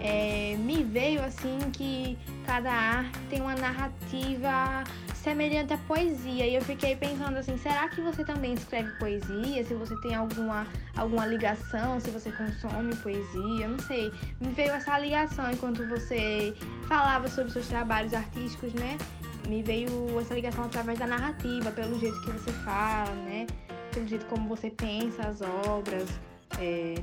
É, 0.00 0.56
me 0.58 0.84
veio 0.84 1.22
assim 1.22 1.58
que 1.72 2.18
cada 2.44 2.70
arte 2.70 3.18
tem 3.30 3.40
uma 3.40 3.54
narrativa 3.54 4.84
semelhante 5.24 5.72
à 5.72 5.78
poesia. 5.78 6.46
E 6.46 6.54
eu 6.54 6.62
fiquei 6.62 6.94
pensando 6.94 7.36
assim, 7.38 7.56
será 7.58 7.88
que 7.88 8.00
você 8.00 8.24
também 8.24 8.54
escreve 8.54 8.90
poesia? 8.98 9.64
Se 9.64 9.74
você 9.74 9.98
tem 10.02 10.14
alguma, 10.14 10.66
alguma 10.96 11.26
ligação, 11.26 11.98
se 11.98 12.10
você 12.10 12.30
consome 12.30 12.94
poesia, 12.96 13.66
não 13.66 13.78
sei. 13.80 14.12
Me 14.40 14.52
veio 14.52 14.70
essa 14.70 14.96
ligação 14.98 15.50
enquanto 15.50 15.84
você 15.88 16.54
falava 16.86 17.26
sobre 17.28 17.50
seus 17.50 17.66
trabalhos 17.66 18.14
artísticos, 18.14 18.72
né? 18.74 18.96
Me 19.48 19.62
veio 19.62 19.88
essa 20.20 20.34
ligação 20.34 20.64
através 20.64 20.98
da 20.98 21.06
narrativa, 21.06 21.70
pelo 21.72 21.98
jeito 21.98 22.20
que 22.20 22.30
você 22.30 22.52
fala, 22.52 23.12
né? 23.14 23.46
pelo 23.94 24.08
jeito 24.08 24.26
como 24.26 24.48
você 24.48 24.70
pensa 24.70 25.22
as 25.28 25.40
obras. 25.40 26.08
É... 26.58 26.96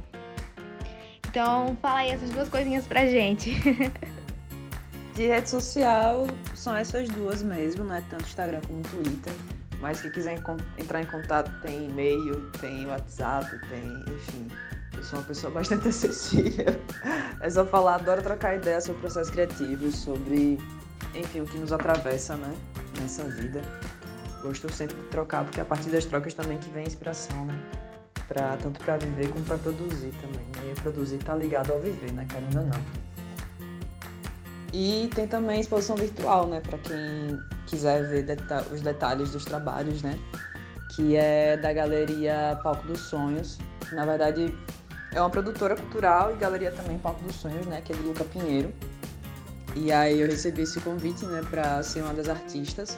Então, 1.28 1.78
fala 1.82 2.00
aí 2.00 2.10
essas 2.10 2.30
duas 2.30 2.50
coisinhas 2.50 2.86
pra 2.86 3.06
gente. 3.06 3.52
De 5.15 5.28
rede 5.28 5.50
social, 5.50 6.28
são 6.56 6.76
essas 6.76 7.10
duas 7.10 7.43
mesmo, 7.43 7.84
né? 7.84 8.04
Tanto 8.10 8.24
Instagram 8.24 8.62
como 8.67 8.82
Twitter. 8.84 9.34
Mas 9.80 9.97
se 9.97 10.10
quiser 10.12 10.41
entrar 10.78 11.02
em 11.02 11.06
contato, 11.06 11.52
tem 11.62 11.89
e-mail, 11.89 12.50
tem 12.60 12.86
WhatsApp, 12.86 13.50
tem, 13.67 14.06
enfim. 14.13 14.47
Eu 14.95 15.04
sou 15.04 15.19
uma 15.19 15.26
pessoa 15.26 15.52
bastante 15.54 15.88
acessível. 15.88 16.76
É 17.41 17.50
só 17.50 17.65
falar, 17.65 17.95
adoro 17.95 18.21
trocar 18.21 18.56
ideias 18.56 18.84
sobre 18.84 19.00
o 19.00 19.02
processo 19.02 19.32
criativo, 19.32 19.91
sobre, 19.91 20.60
enfim, 21.15 21.41
o 21.41 21.45
que 21.45 21.58
nos 21.58 21.74
atravessa, 21.74 22.36
né? 22.36 22.54
Nessa 23.00 23.24
vida 23.24 23.62
gosto 24.41 24.71
sempre 24.74 24.95
de 24.95 25.04
trocar, 25.04 25.43
porque 25.43 25.60
é 25.60 25.63
a 25.63 25.65
partir 25.65 25.89
das 25.89 26.06
trocas 26.06 26.34
também 26.34 26.58
que 26.58 26.69
vem 26.71 26.84
a 26.84 26.88
inspiração, 26.88 27.45
né? 27.45 27.58
Pra, 28.28 28.58
tanto 28.58 28.80
para 28.84 28.97
viver 28.97 29.30
como 29.30 29.43
para 29.45 29.58
produzir 29.58 30.13
também. 30.21 30.71
E 30.71 30.82
produzir 30.82 31.17
tá 31.17 31.36
ligado 31.36 31.71
ao 31.71 31.80
viver, 31.80 32.12
né? 32.13 32.26
Querendo 32.30 32.60
ou 32.60 32.65
não. 32.65 33.11
E 34.74 35.10
tem 35.14 35.28
também 35.28 35.60
exposição 35.60 35.96
virtual, 35.96 36.48
né? 36.48 36.62
Para 36.62 36.78
quem 36.78 37.40
quiser 37.68 38.08
ver 38.08 38.24
deta 38.24 38.66
os 38.72 38.82
detalhes 38.82 39.32
dos 39.32 39.44
trabalhos, 39.44 40.02
né? 40.02 40.18
Que 40.96 41.16
é 41.16 41.58
da 41.58 41.74
Galeria 41.74 42.60
Palco 42.64 42.88
dos 42.88 43.00
Sonhos. 43.02 43.58
Na 43.92 44.06
verdade, 44.06 44.56
é 45.14 45.20
uma 45.20 45.30
produtora 45.30 45.76
cultural 45.76 46.34
e 46.34 46.38
galeria 46.38 46.72
também 46.72 46.98
Palco 46.98 47.22
dos 47.24 47.36
Sonhos, 47.36 47.66
né? 47.66 47.82
Que 47.82 47.92
é 47.92 47.96
de 47.96 48.02
Luca 48.02 48.24
Pinheiro. 48.24 48.74
E 49.76 49.92
aí 49.92 50.20
eu 50.20 50.28
recebi 50.28 50.62
esse 50.62 50.80
convite, 50.82 51.26
né? 51.26 51.42
Para 51.50 51.84
ser 51.84 52.02
uma 52.02 52.14
das 52.14 52.30
artistas. 52.30 52.98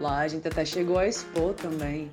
Lá 0.00 0.18
a 0.18 0.28
gente 0.28 0.46
até 0.48 0.64
chegou 0.64 0.98
a 0.98 1.06
expor 1.06 1.54
também, 1.54 2.10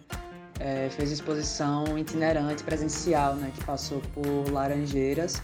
é, 0.59 0.89
fez 0.89 1.11
exposição 1.11 1.97
itinerante 1.97 2.63
presencial, 2.63 3.35
né, 3.35 3.51
que 3.55 3.63
passou 3.63 4.01
por 4.13 4.51
Laranjeiras, 4.51 5.41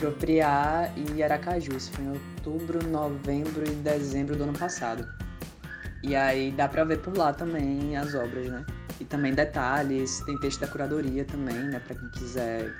Propriá 0.00 0.90
e 0.96 1.22
Aracaju. 1.22 1.76
Isso 1.76 1.92
foi 1.92 2.06
em 2.06 2.10
outubro, 2.10 2.82
novembro 2.88 3.62
e 3.66 3.74
dezembro 3.74 4.34
do 4.34 4.44
ano 4.44 4.58
passado. 4.58 5.06
E 6.02 6.16
aí 6.16 6.50
dá 6.50 6.66
para 6.66 6.84
ver 6.84 7.00
por 7.00 7.14
lá 7.14 7.34
também 7.34 7.94
as 7.98 8.14
obras, 8.14 8.48
né? 8.48 8.64
E 8.98 9.04
também 9.04 9.34
detalhes, 9.34 10.20
tem 10.24 10.38
texto 10.40 10.60
da 10.60 10.66
curadoria 10.66 11.24
também, 11.26 11.54
né, 11.54 11.80
para 11.86 11.94
quem 11.94 12.08
quiser 12.10 12.74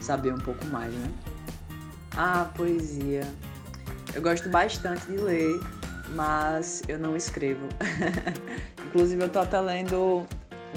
saber 0.00 0.34
um 0.34 0.38
pouco 0.38 0.64
mais, 0.66 0.92
né? 0.92 1.10
Ah, 2.16 2.50
poesia. 2.56 3.22
Eu 4.12 4.20
gosto 4.20 4.48
bastante 4.48 5.06
de 5.06 5.18
ler, 5.18 5.60
mas 6.16 6.82
eu 6.88 6.98
não 6.98 7.16
escrevo. 7.16 7.68
Inclusive 8.88 9.22
eu 9.22 9.28
tô 9.28 9.38
até 9.38 9.60
lendo 9.60 10.26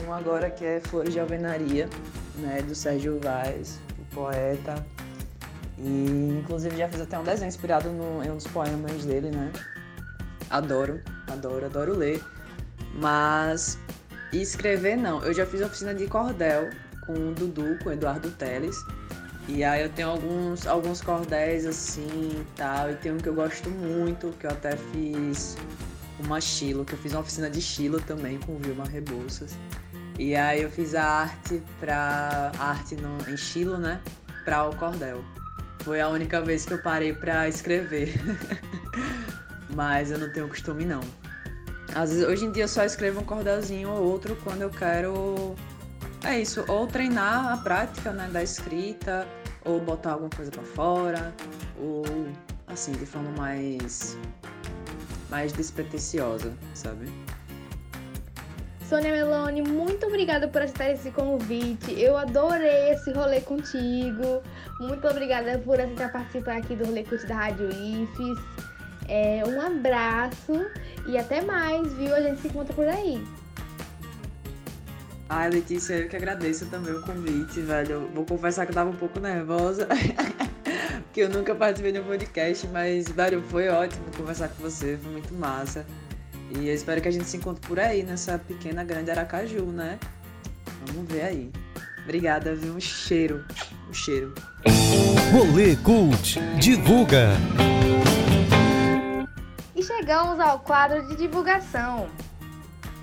um 0.05 0.13
agora 0.13 0.51
que 0.51 0.63
é 0.63 0.79
Flores 0.79 1.13
de 1.13 1.19
Alvenaria, 1.19 1.89
né, 2.35 2.61
do 2.61 2.75
Sérgio 2.75 3.19
Vaz, 3.19 3.79
o 3.99 4.15
poeta. 4.15 4.75
E 5.77 6.39
inclusive 6.39 6.77
já 6.77 6.87
fiz 6.87 7.01
até 7.01 7.17
um 7.17 7.23
desenho 7.23 7.49
inspirado 7.49 7.89
no, 7.89 8.23
em 8.23 8.29
um 8.29 8.37
dos 8.37 8.47
poemas 8.47 9.05
dele, 9.05 9.31
né? 9.31 9.51
Adoro, 10.49 11.01
adoro, 11.27 11.65
adoro 11.65 11.97
ler. 11.97 12.21
Mas 12.95 13.77
escrever 14.31 14.95
não. 14.95 15.23
Eu 15.23 15.33
já 15.33 15.45
fiz 15.45 15.61
oficina 15.61 15.93
de 15.93 16.07
cordel 16.07 16.69
com 17.05 17.13
o 17.13 17.33
Dudu, 17.33 17.77
com 17.83 17.89
o 17.89 17.93
Eduardo 17.93 18.29
Teles. 18.31 18.77
E 19.47 19.63
aí 19.63 19.81
eu 19.81 19.89
tenho 19.89 20.09
alguns, 20.09 20.65
alguns 20.65 21.01
cordéis 21.01 21.65
assim 21.65 22.07
e 22.07 22.45
tal. 22.55 22.91
E 22.91 22.95
tem 22.95 23.11
um 23.11 23.17
que 23.17 23.27
eu 23.27 23.33
gosto 23.33 23.69
muito, 23.69 24.31
que 24.39 24.45
eu 24.45 24.51
até 24.51 24.77
fiz 24.77 25.57
uma 26.19 26.39
estilo, 26.39 26.85
que 26.85 26.93
eu 26.93 26.99
fiz 26.99 27.13
uma 27.13 27.21
oficina 27.21 27.49
de 27.49 27.59
estilo 27.59 27.99
também 28.01 28.39
com 28.39 28.57
Vilma 28.57 28.85
Rebouças. 28.85 29.57
E 30.17 30.35
aí 30.35 30.61
eu 30.61 30.69
fiz 30.69 30.95
a 30.95 31.03
arte 31.03 31.61
pra. 31.79 32.51
arte 32.59 32.95
no, 32.95 33.17
em 33.29 33.33
estilo, 33.33 33.77
né? 33.77 33.99
Pra 34.45 34.69
o 34.69 34.75
cordel. 34.75 35.23
Foi 35.83 35.99
a 35.99 36.07
única 36.07 36.41
vez 36.41 36.65
que 36.65 36.73
eu 36.73 36.81
parei 36.81 37.13
pra 37.13 37.47
escrever. 37.47 38.13
Mas 39.75 40.11
eu 40.11 40.17
não 40.17 40.31
tenho 40.31 40.47
costume 40.47 40.85
não. 40.85 41.01
Às 41.93 42.09
vezes, 42.09 42.25
hoje 42.25 42.45
em 42.45 42.51
dia 42.51 42.63
eu 42.63 42.67
só 42.67 42.83
escrevo 42.83 43.19
um 43.21 43.23
cordelzinho 43.23 43.89
ou 43.89 44.03
outro 44.03 44.35
quando 44.43 44.61
eu 44.61 44.69
quero. 44.69 45.55
É 46.23 46.39
isso, 46.39 46.63
ou 46.69 46.87
treinar 46.87 47.51
a 47.51 47.57
prática 47.57 48.13
né, 48.13 48.29
da 48.31 48.41
escrita, 48.41 49.27
ou 49.65 49.79
botar 49.79 50.13
alguma 50.13 50.29
coisa 50.29 50.49
para 50.49 50.63
fora, 50.63 51.33
ou 51.77 52.03
assim, 52.67 52.93
de 52.93 53.05
forma 53.05 53.31
mais. 53.31 54.17
mais 55.29 55.51
despretensiosa, 55.51 56.53
sabe? 56.73 57.11
Sônia 58.93 59.11
Meloni, 59.11 59.63
muito 59.63 60.05
obrigada 60.05 60.47
por 60.47 60.61
aceitar 60.61 60.91
esse 60.91 61.09
convite. 61.09 61.99
Eu 61.99 62.15
adorei 62.15 62.91
esse 62.91 63.11
rolê 63.11 63.41
contigo. 63.41 64.43
Muito 64.79 65.07
obrigada 65.07 65.57
por 65.57 65.81
aceitar 65.81 66.11
participar 66.11 66.57
aqui 66.57 66.75
do 66.75 66.85
Rolê 66.85 67.03
Curte 67.03 67.25
da 67.25 67.33
Rádio 67.33 67.69
IFES. 67.69 68.37
É, 69.09 69.43
um 69.47 69.59
abraço 69.59 70.63
e 71.07 71.17
até 71.17 71.41
mais, 71.41 71.91
viu? 71.93 72.13
A 72.13 72.21
gente 72.21 72.41
se 72.41 72.49
encontra 72.49 72.71
por 72.75 72.87
aí. 72.87 73.25
Ai, 75.27 75.49
Letícia, 75.49 75.95
eu 75.95 76.07
que 76.07 76.15
agradeço 76.15 76.67
também 76.67 76.93
o 76.93 77.01
convite, 77.01 77.61
velho. 77.61 78.11
Vou 78.13 78.27
confessar 78.27 78.67
que 78.67 78.73
eu 78.73 78.75
tava 78.75 78.91
um 78.91 78.95
pouco 78.95 79.19
nervosa, 79.19 79.87
porque 81.05 81.21
eu 81.21 81.29
nunca 81.29 81.55
participei 81.55 81.93
de 81.93 81.99
um 81.99 82.03
podcast, 82.03 82.67
mas, 82.67 83.09
velho, 83.09 83.41
foi 83.41 83.69
ótimo 83.69 84.05
conversar 84.15 84.49
com 84.49 84.61
você, 84.61 84.99
foi 85.01 85.13
muito 85.13 85.33
massa. 85.33 85.83
E 86.51 86.67
eu 86.67 86.73
espero 86.73 87.01
que 87.01 87.07
a 87.07 87.11
gente 87.11 87.25
se 87.25 87.37
encontre 87.37 87.67
por 87.67 87.79
aí, 87.79 88.03
nessa 88.03 88.37
pequena, 88.37 88.83
grande 88.83 89.11
Aracaju, 89.11 89.65
né? 89.65 89.99
Vamos 90.87 91.11
ver 91.11 91.23
aí. 91.23 91.51
Obrigada, 92.03 92.53
viu? 92.53 92.73
Um 92.75 92.79
cheiro. 92.79 93.45
Um 93.89 93.93
cheiro. 93.93 94.33
Rolê 95.31 95.75
Cult 95.77 96.39
Divulga. 96.59 97.29
E 99.75 99.81
chegamos 99.81 100.39
ao 100.39 100.59
quadro 100.59 101.07
de 101.07 101.15
divulgação. 101.15 102.09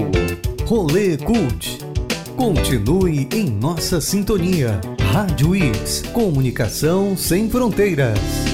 Rolê 0.66 1.16
Cult. 1.18 1.78
Continue 2.36 3.28
em 3.32 3.50
nossa 3.50 4.00
sintonia. 4.00 4.80
Rádio 5.12 5.54
IFES, 5.54 6.02
comunicação 6.12 7.16
sem 7.16 7.48
fronteiras. 7.48 8.53